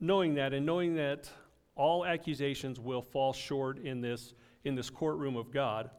knowing 0.00 0.32
that 0.36 0.54
and 0.54 0.64
knowing 0.64 0.94
that 0.94 1.28
all 1.76 2.06
accusations 2.06 2.80
will 2.80 3.02
fall 3.02 3.34
short 3.34 3.76
in 3.76 4.00
this, 4.00 4.32
in 4.64 4.74
this 4.74 4.90
courtroom 4.90 5.36
of 5.36 5.52
God. 5.52 5.90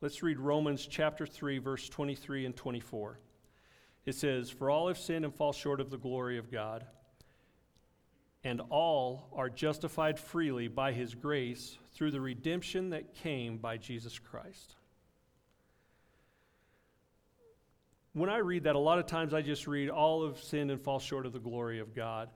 Let's 0.00 0.22
read 0.22 0.38
Romans 0.38 0.86
chapter 0.86 1.26
3, 1.26 1.58
verse 1.58 1.88
23 1.88 2.46
and 2.46 2.56
24. 2.56 3.18
It 4.06 4.14
says, 4.14 4.50
For 4.50 4.70
all 4.70 4.88
have 4.88 4.98
sinned 4.98 5.24
and 5.24 5.34
fall 5.34 5.52
short 5.52 5.80
of 5.80 5.90
the 5.90 5.98
glory 5.98 6.38
of 6.38 6.50
God, 6.50 6.86
and 8.44 8.60
all 8.70 9.28
are 9.34 9.50
justified 9.50 10.18
freely 10.18 10.68
by 10.68 10.92
his 10.92 11.14
grace 11.14 11.78
through 11.92 12.12
the 12.12 12.20
redemption 12.20 12.90
that 12.90 13.14
came 13.14 13.58
by 13.58 13.76
Jesus 13.76 14.18
Christ. 14.18 14.76
when 18.18 18.30
I 18.30 18.38
read 18.38 18.64
that, 18.64 18.74
a 18.74 18.78
lot 18.80 18.98
of 18.98 19.06
times 19.06 19.32
I 19.32 19.42
just 19.42 19.66
read, 19.66 19.88
all 19.90 20.26
have 20.26 20.38
sinned 20.38 20.70
and 20.70 20.80
fall 20.80 20.98
short 20.98 21.24
of 21.24 21.32
the 21.32 21.38
glory 21.38 21.78
of 21.78 21.94
God. 21.94 22.28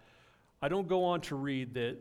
I 0.60 0.68
don't 0.68 0.86
go 0.86 1.04
on 1.04 1.20
to 1.22 1.34
read 1.34 1.74
that, 1.74 1.98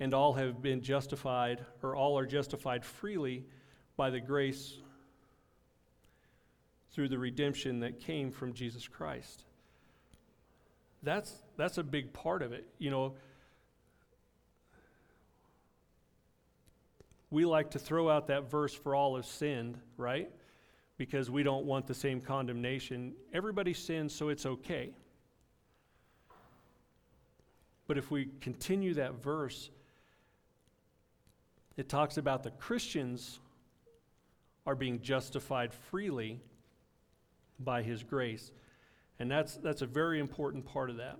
and 0.00 0.14
all 0.14 0.32
have 0.34 0.62
been 0.62 0.80
justified, 0.80 1.64
or 1.82 1.96
all 1.96 2.18
are 2.18 2.26
justified 2.26 2.84
freely 2.84 3.44
by 3.96 4.10
the 4.10 4.20
grace 4.20 4.78
through 6.92 7.08
the 7.08 7.18
redemption 7.18 7.80
that 7.80 8.00
came 8.00 8.30
from 8.30 8.52
Jesus 8.52 8.86
Christ. 8.86 9.44
That's, 11.02 11.32
that's 11.56 11.78
a 11.78 11.82
big 11.82 12.12
part 12.12 12.42
of 12.42 12.52
it. 12.52 12.66
You 12.78 12.90
know, 12.90 13.14
we 17.30 17.44
like 17.44 17.72
to 17.72 17.78
throw 17.78 18.08
out 18.08 18.28
that 18.28 18.50
verse, 18.50 18.74
for 18.74 18.94
all 18.94 19.16
have 19.16 19.26
sinned, 19.26 19.78
right? 19.96 20.30
because 20.98 21.30
we 21.30 21.44
don't 21.44 21.64
want 21.64 21.86
the 21.86 21.94
same 21.94 22.20
condemnation. 22.20 23.14
Everybody 23.32 23.72
sins, 23.72 24.12
so 24.12 24.28
it's 24.28 24.44
okay. 24.44 24.90
But 27.86 27.96
if 27.96 28.10
we 28.10 28.28
continue 28.40 28.92
that 28.94 29.14
verse, 29.22 29.70
it 31.78 31.88
talks 31.88 32.16
about 32.18 32.42
the 32.42 32.50
Christians 32.50 33.38
are 34.66 34.74
being 34.74 35.00
justified 35.00 35.72
freely 35.72 36.40
by 37.60 37.82
his 37.82 38.02
grace. 38.02 38.50
And 39.20 39.30
that's, 39.30 39.54
that's 39.56 39.80
a 39.80 39.86
very 39.86 40.18
important 40.18 40.66
part 40.66 40.90
of 40.90 40.96
that. 40.96 41.16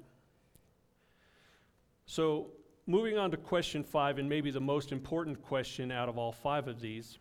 So, 2.07 2.49
moving 2.87 3.16
on 3.16 3.31
to 3.31 3.37
question 3.37 3.85
five, 3.85 4.18
and 4.18 4.29
maybe 4.29 4.51
the 4.51 4.61
most 4.61 4.90
important 4.90 5.40
question 5.42 5.92
out 5.92 6.09
of 6.09 6.18
all 6.18 6.33
five 6.33 6.66
of 6.66 6.81
these 6.81 7.18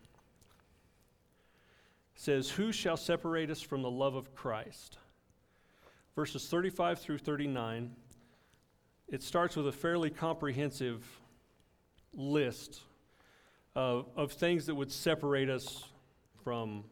says, 2.15 2.49
Who 2.49 2.71
shall 2.71 2.97
separate 2.97 3.51
us 3.51 3.61
from 3.61 3.83
the 3.83 3.91
love 3.91 4.15
of 4.15 4.33
Christ? 4.33 4.97
Verses 6.15 6.47
35 6.47 6.99
through 6.99 7.19
39, 7.19 7.95
it 9.09 9.21
starts 9.21 9.55
with 9.55 9.67
a 9.67 9.71
fairly 9.71 10.09
comprehensive 10.09 11.05
list 12.15 12.81
of, 13.77 14.07
of 14.15 14.31
things 14.31 14.65
that 14.65 14.73
would 14.73 14.91
separate 14.91 15.51
us 15.51 15.85
from, 16.43 16.83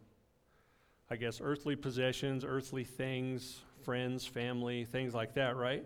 I 1.09 1.15
guess, 1.15 1.41
earthly 1.43 1.75
possessions, 1.75 2.45
earthly 2.47 2.83
things, 2.83 3.61
friends, 3.83 4.23
family, 4.23 4.85
things 4.85 5.15
like 5.15 5.33
that, 5.33 5.55
right? 5.55 5.83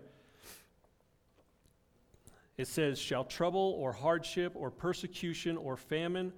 It 2.58 2.66
says, 2.66 2.98
Shall 2.98 3.24
trouble 3.24 3.74
or 3.78 3.94
hardship 3.94 4.52
or 4.54 4.70
persecution 4.70 5.56
or 5.56 5.78
famine 5.78 6.34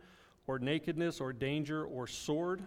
or 0.47 0.61
nakedness 0.61 1.21
or 1.21 1.33
danger 1.33 1.85
or 1.85 2.07
sword? 2.07 2.63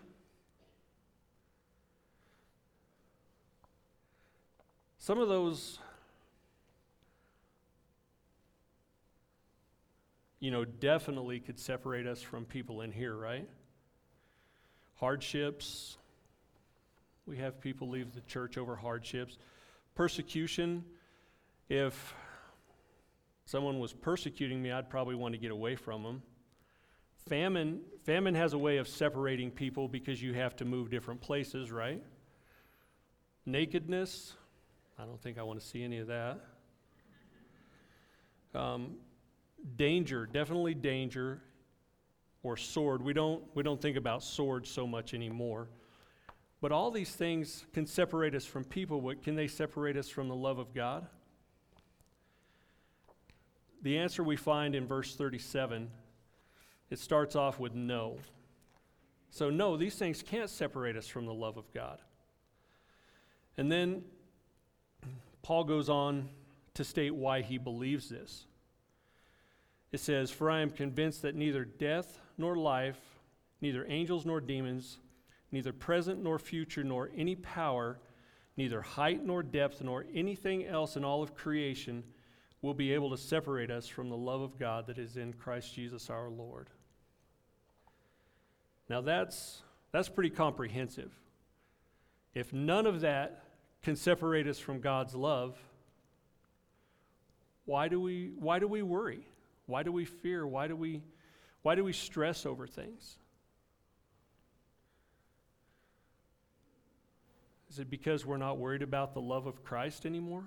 some 4.98 5.20
of 5.20 5.30
those, 5.30 5.78
you 10.40 10.52
know, 10.52 10.66
definitely 10.66 11.40
could 11.40 11.60
separate 11.60 12.08
us 12.08 12.22
from 12.22 12.46
people 12.46 12.82
in 12.82 12.92
here, 12.92 13.16
right? 13.16 13.48
Hardships. 14.96 15.98
We 17.26 17.38
have 17.38 17.60
people 17.60 17.90
leave 17.90 18.14
the 18.14 18.22
church 18.22 18.58
over 18.58 18.76
hardships. 18.76 19.38
Persecution. 19.96 20.84
If 21.70 22.14
someone 23.46 23.80
was 23.80 23.94
persecuting 23.94 24.62
me, 24.62 24.72
I'd 24.72 24.90
probably 24.90 25.16
want 25.16 25.34
to 25.34 25.40
get 25.40 25.52
away 25.52 25.76
from 25.76 26.04
them. 26.04 26.22
Famine, 27.28 27.82
famine 28.04 28.36
has 28.36 28.54
a 28.54 28.58
way 28.58 28.78
of 28.78 28.88
separating 28.88 29.50
people 29.50 29.88
because 29.88 30.22
you 30.22 30.34
have 30.34 30.56
to 30.58 30.66
move 30.66 30.92
different 30.92 31.22
places, 31.22 31.72
right? 31.72 32.04
Nakedness, 33.48 34.34
I 35.00 35.06
don't 35.06 35.20
think 35.20 35.40
I 35.40 35.44
want 35.44 35.60
to 35.60 35.66
see 35.66 35.84
any 35.84 35.98
of 36.00 36.08
that. 36.08 36.40
Um, 38.54 38.98
danger, 39.76 40.26
definitely 40.26 40.74
danger, 40.74 41.42
or 42.44 42.58
sword. 42.58 43.02
We 43.02 43.14
don't, 43.14 43.44
we 43.56 43.64
don't 43.64 43.82
think 43.82 43.98
about 43.98 44.24
swords 44.24 44.70
so 44.70 44.86
much 44.86 45.14
anymore. 45.14 45.70
But 46.62 46.72
all 46.72 46.92
these 46.92 47.12
things 47.12 47.66
can 47.74 47.86
separate 47.86 48.36
us 48.36 48.46
from 48.46 48.64
people, 48.64 49.02
but 49.02 49.22
can 49.24 49.36
they 49.36 49.48
separate 49.48 49.98
us 49.98 50.10
from 50.10 50.28
the 50.28 50.36
love 50.36 50.58
of 50.58 50.74
God? 50.74 51.08
The 53.82 53.98
answer 53.98 54.24
we 54.24 54.36
find 54.36 54.76
in 54.76 54.88
verse 54.88 55.16
37 55.16 55.90
it 56.90 57.00
starts 57.00 57.36
off 57.36 57.60
with 57.60 57.74
no. 57.74 58.18
So, 59.32 59.50
no, 59.50 59.76
these 59.76 59.96
things 59.96 60.22
can't 60.22 60.50
separate 60.50 60.96
us 60.96 61.08
from 61.08 61.26
the 61.26 61.34
love 61.34 61.58
of 61.58 61.72
God. 61.74 62.00
And 63.58 63.72
then 63.72 64.04
Paul 65.42 65.64
goes 65.64 65.90
on 65.90 66.30
to 66.76 66.84
state 66.84 67.14
why 67.14 67.42
he 67.42 67.58
believes 67.58 68.08
this. 68.08 68.46
It 69.96 70.02
says, 70.02 70.30
For 70.30 70.52
I 70.52 70.60
am 70.60 70.72
convinced 70.72 71.22
that 71.22 71.36
neither 71.36 71.64
death 71.64 72.20
nor 72.38 72.58
life, 72.58 73.00
neither 73.62 73.86
angels 73.88 74.26
nor 74.26 74.42
demons, 74.42 74.98
neither 75.54 75.72
present 75.72 76.22
nor 76.22 76.38
future, 76.38 76.84
nor 76.84 77.12
any 77.16 77.38
power, 77.38 78.02
neither 78.58 78.82
height 78.82 79.26
nor 79.26 79.42
depth, 79.42 79.82
nor 79.82 80.06
anything 80.14 80.66
else 80.66 80.98
in 80.98 81.06
all 81.06 81.24
of 81.24 81.34
creation 81.34 82.04
will 82.62 82.74
be 82.74 82.94
able 82.94 83.10
to 83.10 83.18
separate 83.18 83.72
us 83.72 83.88
from 83.88 84.10
the 84.10 84.18
love 84.18 84.42
of 84.42 84.60
God 84.60 84.86
that 84.88 84.98
is 84.98 85.16
in 85.16 85.32
Christ 85.32 85.74
Jesus 85.74 86.10
our 86.10 86.28
Lord. 86.28 86.70
Now 88.90 89.00
that's, 89.00 89.62
that's 89.94 90.10
pretty 90.10 90.30
comprehensive. 90.30 91.14
If 92.34 92.52
none 92.52 92.86
of 92.86 93.00
that 93.00 93.46
can 93.82 93.96
separate 93.96 94.46
us 94.46 94.60
from 94.60 94.82
God's 94.82 95.16
love, 95.16 95.58
why 97.64 97.88
do 97.88 98.02
we, 98.02 98.34
why 98.38 98.60
do 98.60 98.68
we 98.68 98.82
worry? 98.82 99.26
Why 99.66 99.84
do 99.84 99.92
we 99.92 100.06
fear? 100.06 100.46
Why 100.46 100.68
do 100.68 100.76
we, 100.76 101.02
why 101.62 101.76
do 101.76 101.84
we 101.84 101.94
stress 101.94 102.46
over 102.46 102.68
things? 102.68 103.18
Is 107.70 107.80
it 107.80 107.90
because 107.90 108.26
we're 108.26 108.38
not 108.38 108.58
worried 108.58 108.82
about 108.82 109.14
the 109.14 109.22
love 109.22 109.48
of 109.48 109.64
Christ 109.64 110.06
anymore? 110.06 110.46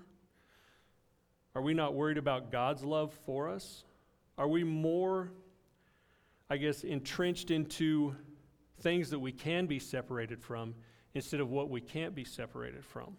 Are 1.55 1.63
we 1.63 1.75
not 1.75 1.95
worried 1.95 2.19
about 2.19 2.53
God's 2.53 2.85
love 2.85 3.13
for 3.27 3.49
us? 3.49 3.85
Are 4.39 4.49
we 4.49 4.65
more, 4.65 5.31
I 6.49 6.57
guess, 6.57 6.85
entrenched 6.85 7.51
into 7.51 8.15
things 8.81 9.11
that 9.11 9.19
we 9.19 9.33
can 9.33 9.67
be 9.67 9.79
separated 9.79 10.41
from 10.41 10.75
instead 11.15 11.41
of 11.41 11.51
what 11.51 11.71
we 11.71 11.81
can't 11.81 12.15
be 12.15 12.25
separated 12.25 12.85
from. 12.85 13.17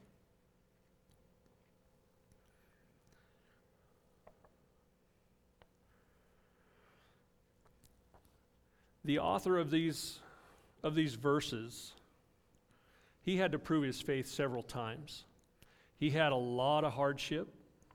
The 9.09 9.17
author 9.17 9.57
of 9.57 9.71
these, 9.71 10.19
of 10.83 10.93
these 10.93 11.15
verses, 11.15 11.93
he 13.23 13.37
had 13.37 13.53
to 13.53 13.57
prove 13.57 13.83
his 13.83 13.99
faith 13.99 14.27
several 14.27 14.61
times. 14.61 15.23
He 15.97 16.11
had 16.11 16.31
a 16.31 16.35
lot 16.35 16.83
of 16.83 16.93
hardship. 16.93 17.47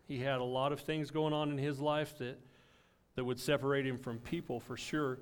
He 0.09 0.19
had 0.19 0.41
a 0.41 0.45
lot 0.45 0.73
of 0.73 0.81
things 0.81 1.13
going 1.13 1.33
on 1.33 1.53
in 1.53 1.57
his 1.57 1.79
life 1.79 2.19
that, 2.19 2.41
that 3.15 3.23
would 3.23 3.39
separate 3.39 3.87
him 3.87 3.97
from 3.97 4.19
people 4.19 4.59
for 4.59 4.77
sure. 4.77 5.21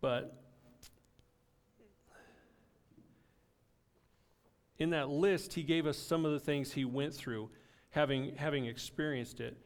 But 0.00 0.42
in 4.80 4.90
that 4.90 5.08
list, 5.08 5.54
he 5.54 5.62
gave 5.62 5.86
us 5.86 5.96
some 5.96 6.24
of 6.24 6.32
the 6.32 6.40
things 6.40 6.72
he 6.72 6.84
went 6.84 7.14
through, 7.14 7.48
having, 7.90 8.34
having 8.34 8.66
experienced 8.66 9.38
it. 9.38 9.56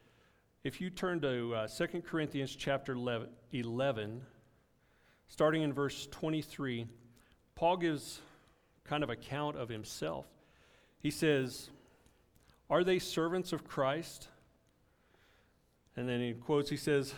If 0.63 0.79
you 0.79 0.89
turn 0.89 1.19
to 1.19 1.53
uh, 1.53 1.67
2 1.67 2.03
Corinthians 2.07 2.55
chapter 2.55 2.93
11, 2.93 3.27
11, 3.51 4.21
starting 5.27 5.61
in 5.61 5.73
verse 5.73 6.07
23, 6.09 6.87
Paul 7.53 7.75
gives 7.75 8.21
kind 8.85 9.03
of 9.03 9.09
account 9.09 9.57
of 9.57 9.67
himself. 9.67 10.25
He 10.99 11.11
says, 11.11 11.69
Are 12.69 12.85
they 12.85 12.97
servants 12.99 13.51
of 13.51 13.67
Christ? 13.67 14.29
And 15.97 16.07
then 16.07 16.21
he 16.21 16.31
quotes, 16.31 16.69
he 16.69 16.77
says, 16.77 17.13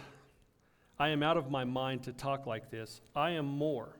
I 0.97 1.09
am 1.09 1.21
out 1.21 1.37
of 1.37 1.51
my 1.51 1.65
mind 1.65 2.01
to 2.05 2.13
talk 2.13 2.47
like 2.47 2.71
this. 2.71 2.99
I 3.15 3.31
am 3.31 3.45
more. 3.45 3.95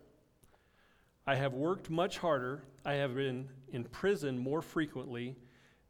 I 1.27 1.35
have 1.35 1.53
worked 1.53 1.91
much 1.91 2.17
harder. 2.17 2.63
I 2.83 2.93
have 2.93 3.13
been 3.13 3.49
in 3.71 3.83
prison 3.83 4.39
more 4.39 4.63
frequently, 4.63 5.35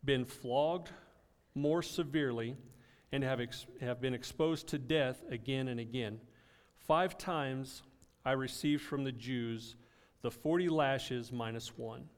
been 0.04 0.26
flogged 0.26 0.90
more 1.56 1.82
severely, 1.82 2.58
and 3.12 3.24
have, 3.24 3.40
ex- 3.40 3.66
have 3.82 4.02
been 4.02 4.14
exposed 4.14 4.68
to 4.68 4.78
death 4.78 5.24
again 5.30 5.68
and 5.68 5.80
again. 5.80 6.20
Five 6.78 7.18
times 7.18 7.84
I 8.26 8.32
received 8.32 8.84
from 8.84 9.04
the 9.04 9.12
Jews 9.12 9.76
the 10.22 10.32
40 10.32 10.70
lashes 10.70 11.32
minus 11.32 11.78
one. 11.78 12.10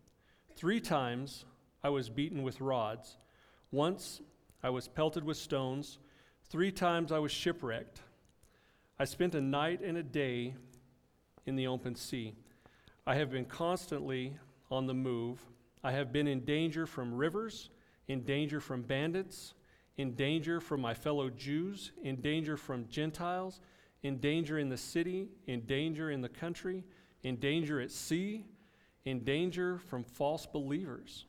Three 0.55 0.79
times 0.79 1.45
I 1.83 1.89
was 1.89 2.09
beaten 2.09 2.41
with 2.41 2.61
rods. 2.61 3.17
Once 3.71 4.21
I 4.63 4.69
was 4.69 4.87
pelted 4.87 5.23
with 5.23 5.37
stones. 5.37 5.99
Three 6.49 6.71
times 6.71 7.11
I 7.11 7.19
was 7.19 7.31
shipwrecked. 7.31 8.01
I 8.99 9.05
spent 9.05 9.35
a 9.35 9.41
night 9.41 9.81
and 9.81 9.97
a 9.97 10.03
day 10.03 10.55
in 11.45 11.55
the 11.55 11.67
open 11.67 11.95
sea. 11.95 12.33
I 13.05 13.15
have 13.15 13.31
been 13.31 13.45
constantly 13.45 14.33
on 14.71 14.87
the 14.87 14.93
move. 14.93 15.39
I 15.83 15.91
have 15.91 16.11
been 16.11 16.27
in 16.27 16.43
danger 16.43 16.87
from 16.87 17.13
rivers, 17.13 17.69
in 18.07 18.23
danger 18.23 18.59
from 18.59 18.81
bandits, 18.81 19.53
in 19.97 20.13
danger 20.13 20.61
from 20.61 20.81
my 20.81 20.93
fellow 20.93 21.29
Jews, 21.29 21.91
in 22.03 22.21
danger 22.21 22.55
from 22.55 22.87
Gentiles, 22.87 23.59
in 24.03 24.19
danger 24.19 24.59
in 24.59 24.69
the 24.69 24.77
city, 24.77 25.29
in 25.47 25.61
danger 25.61 26.11
in 26.11 26.21
the 26.21 26.29
country, 26.29 26.83
in 27.23 27.37
danger 27.37 27.81
at 27.81 27.91
sea, 27.91 28.45
in 29.05 29.23
danger 29.23 29.79
from 29.79 30.03
false 30.03 30.45
believers. 30.45 31.25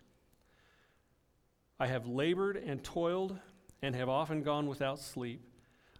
I 1.81 1.87
have 1.87 2.07
labored 2.07 2.57
and 2.57 2.83
toiled 2.83 3.39
and 3.83 3.95
have 3.95 4.09
often 4.09 4.43
gone 4.43 4.67
without 4.67 4.99
sleep. 4.99 5.43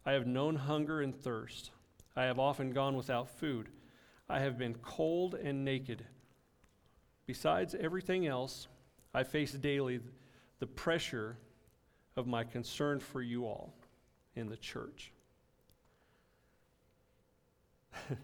I 0.05 0.13
have 0.13 0.27
known 0.27 0.57
hunger 0.57 1.01
and 1.01 1.15
thirst. 1.15 1.71
I 2.17 2.25
have 2.25 2.39
often 2.39 2.73
gone 2.73 2.97
without 2.97 3.29
food. 3.39 3.69
I 4.29 4.41
have 4.41 4.59
been 4.59 4.75
cold 4.75 5.35
and 5.35 5.65
naked. 5.65 6.05
Besides 7.27 7.75
everything 7.79 8.27
else, 8.27 8.69
I 9.15 9.23
face 9.23 9.53
daily 9.53 10.01
the 10.59 10.67
pressure 10.67 11.39
of 12.19 12.27
my 12.27 12.43
concern 12.43 12.99
for 12.99 13.23
you 13.23 13.47
all 13.47 13.73
in 14.35 14.49
the 14.49 14.57
church. 14.57 15.13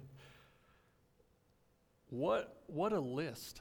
what, 2.10 2.60
what 2.66 2.92
a 2.92 2.98
list. 2.98 3.60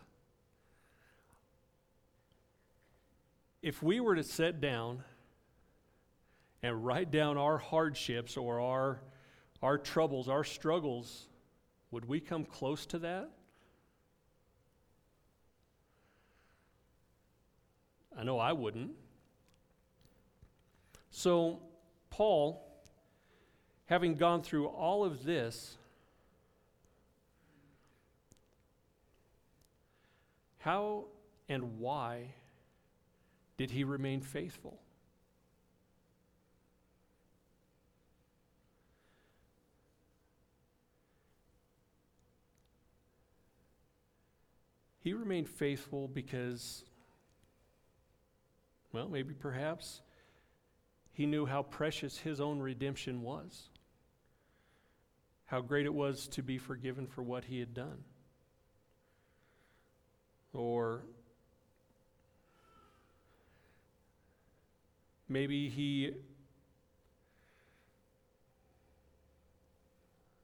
If 3.62 3.84
we 3.84 4.00
were 4.00 4.16
to 4.16 4.24
sit 4.24 4.60
down 4.60 5.04
and 6.64 6.84
write 6.84 7.12
down 7.12 7.38
our 7.38 7.60
hardships 7.60 8.36
or 8.36 8.60
our, 8.60 9.02
our 9.62 9.78
troubles, 9.78 10.28
our 10.30 10.44
struggles, 10.44 11.28
would 11.92 12.06
we 12.06 12.20
come 12.20 12.44
close 12.44 12.88
to 12.88 12.98
that? 13.00 13.30
I 18.18 18.24
know 18.24 18.40
I 18.40 18.54
wouldn't. 18.54 19.03
So, 21.16 21.60
Paul, 22.10 22.60
having 23.86 24.16
gone 24.16 24.42
through 24.42 24.66
all 24.66 25.06
of 25.06 25.24
this, 25.24 25.78
how 30.58 31.06
and 31.48 31.78
why 31.78 32.34
did 33.58 33.70
he 33.70 33.84
remain 33.84 34.22
faithful? 34.22 34.80
He 45.00 45.14
remained 45.14 45.48
faithful 45.48 46.08
because, 46.08 46.84
well, 48.92 49.08
maybe 49.08 49.36
perhaps 49.36 50.02
he 51.14 51.26
knew 51.28 51.46
how 51.46 51.62
precious 51.62 52.18
his 52.18 52.42
own 52.42 52.60
redemption 52.60 53.22
was, 53.22 53.70
how 55.46 55.62
great 55.62 55.86
it 55.86 55.94
was 55.94 56.28
to 56.30 56.42
be 56.42 56.58
forgiven 56.58 57.06
for 57.06 57.22
what 57.22 57.46
he 57.46 57.60
had 57.60 57.74
done. 57.74 58.04
Or 60.54 61.04
maybe 65.30 65.70
he 65.70 66.12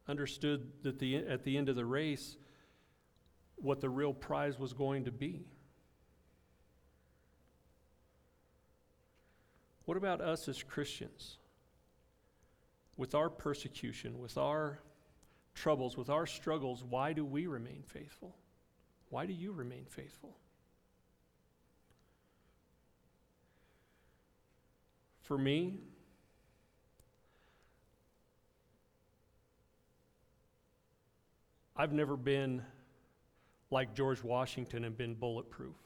understood 0.07 0.67
that 0.83 0.99
the, 0.99 1.17
at 1.17 1.43
the 1.43 1.57
end 1.57 1.69
of 1.69 1.75
the 1.75 1.85
race, 1.85 2.37
what 3.55 3.81
the 3.81 3.89
real 3.89 4.13
prize 4.13 4.57
was 4.59 4.73
going 4.73 5.05
to 5.05 5.11
be. 5.11 5.45
What 9.89 9.97
about 9.97 10.21
us 10.21 10.47
as 10.47 10.61
Christians? 10.61 11.39
With 12.95 13.15
our 13.15 13.27
persecution, 13.27 14.19
with 14.19 14.37
our 14.37 14.77
troubles, 15.55 15.97
with 15.97 16.11
our 16.11 16.27
struggles, 16.27 16.83
why 16.83 17.11
do 17.11 17.25
we 17.25 17.47
remain 17.47 17.81
faithful? 17.87 18.35
Why 19.09 19.25
do 19.25 19.33
you 19.33 19.51
remain 19.51 19.85
faithful? 19.89 20.37
For 25.23 25.39
me, 25.39 25.79
I've 31.75 31.93
never 31.93 32.15
been 32.15 32.61
like 33.71 33.95
George 33.95 34.23
Washington 34.23 34.85
and 34.85 34.95
been 34.95 35.15
bulletproof. 35.15 35.77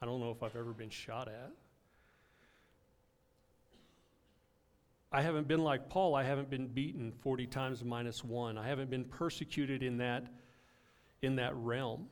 I 0.00 0.06
don't 0.06 0.20
know 0.20 0.30
if 0.30 0.40
I've 0.40 0.54
ever 0.54 0.72
been 0.72 0.90
shot 0.90 1.26
at. 1.26 1.50
I 5.12 5.22
haven't 5.22 5.48
been 5.48 5.62
like 5.64 5.88
Paul. 5.88 6.14
I 6.14 6.22
haven't 6.22 6.50
been 6.50 6.68
beaten 6.68 7.10
40 7.10 7.46
times 7.46 7.84
minus 7.84 8.22
one. 8.22 8.56
I 8.56 8.68
haven't 8.68 8.90
been 8.90 9.04
persecuted 9.04 9.82
in 9.82 9.98
that, 9.98 10.26
in 11.20 11.36
that 11.36 11.54
realm 11.56 12.06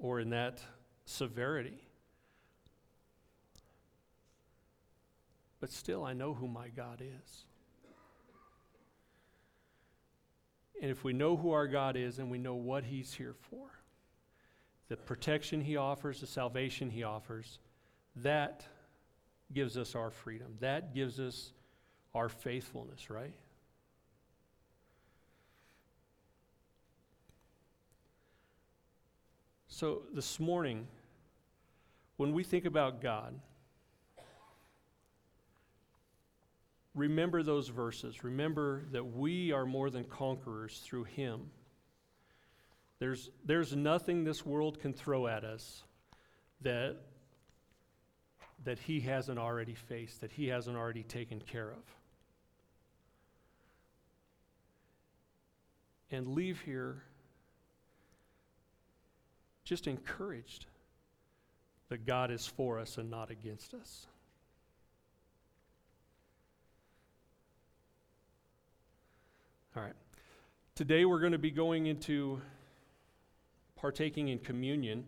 or 0.00 0.18
in 0.18 0.30
that 0.30 0.60
severity. 1.04 1.78
But 5.60 5.70
still, 5.70 6.04
I 6.04 6.12
know 6.12 6.34
who 6.34 6.48
my 6.48 6.68
God 6.68 7.00
is. 7.00 7.44
And 10.82 10.90
if 10.90 11.04
we 11.04 11.12
know 11.12 11.36
who 11.36 11.52
our 11.52 11.68
God 11.68 11.96
is 11.96 12.18
and 12.18 12.30
we 12.30 12.38
know 12.38 12.54
what 12.54 12.84
He's 12.84 13.14
here 13.14 13.34
for, 13.48 13.70
the 14.88 14.96
protection 14.96 15.60
He 15.60 15.76
offers, 15.76 16.20
the 16.20 16.26
salvation 16.26 16.90
He 16.90 17.04
offers, 17.04 17.60
that 18.16 18.66
gives 19.52 19.78
us 19.78 19.94
our 19.94 20.10
freedom. 20.10 20.56
That 20.60 20.94
gives 20.94 21.20
us 21.20 21.52
our 22.14 22.28
faithfulness, 22.28 23.10
right? 23.10 23.34
So 29.68 30.02
this 30.12 30.38
morning, 30.38 30.86
when 32.16 32.32
we 32.32 32.44
think 32.44 32.64
about 32.64 33.00
God, 33.02 33.34
remember 36.94 37.42
those 37.42 37.68
verses. 37.68 38.22
Remember 38.22 38.84
that 38.92 39.04
we 39.04 39.50
are 39.50 39.66
more 39.66 39.90
than 39.90 40.04
conquerors 40.04 40.80
through 40.84 41.04
Him. 41.04 41.50
There's, 43.00 43.30
there's 43.44 43.74
nothing 43.74 44.22
this 44.22 44.46
world 44.46 44.78
can 44.78 44.92
throw 44.92 45.26
at 45.26 45.42
us 45.42 45.82
that, 46.60 46.96
that 48.62 48.78
He 48.78 49.00
hasn't 49.00 49.40
already 49.40 49.74
faced, 49.74 50.20
that 50.20 50.30
He 50.30 50.46
hasn't 50.46 50.76
already 50.76 51.02
taken 51.02 51.40
care 51.40 51.72
of. 51.72 51.82
And 56.10 56.28
leave 56.28 56.60
here 56.60 57.02
just 59.64 59.86
encouraged 59.86 60.66
that 61.88 62.06
God 62.06 62.30
is 62.30 62.46
for 62.46 62.78
us 62.78 62.98
and 62.98 63.10
not 63.10 63.30
against 63.30 63.74
us. 63.74 64.06
All 69.76 69.82
right. 69.82 69.94
Today 70.74 71.04
we're 71.04 71.20
going 71.20 71.32
to 71.32 71.38
be 71.38 71.50
going 71.50 71.86
into 71.86 72.40
partaking 73.76 74.28
in 74.28 74.38
communion. 74.38 75.04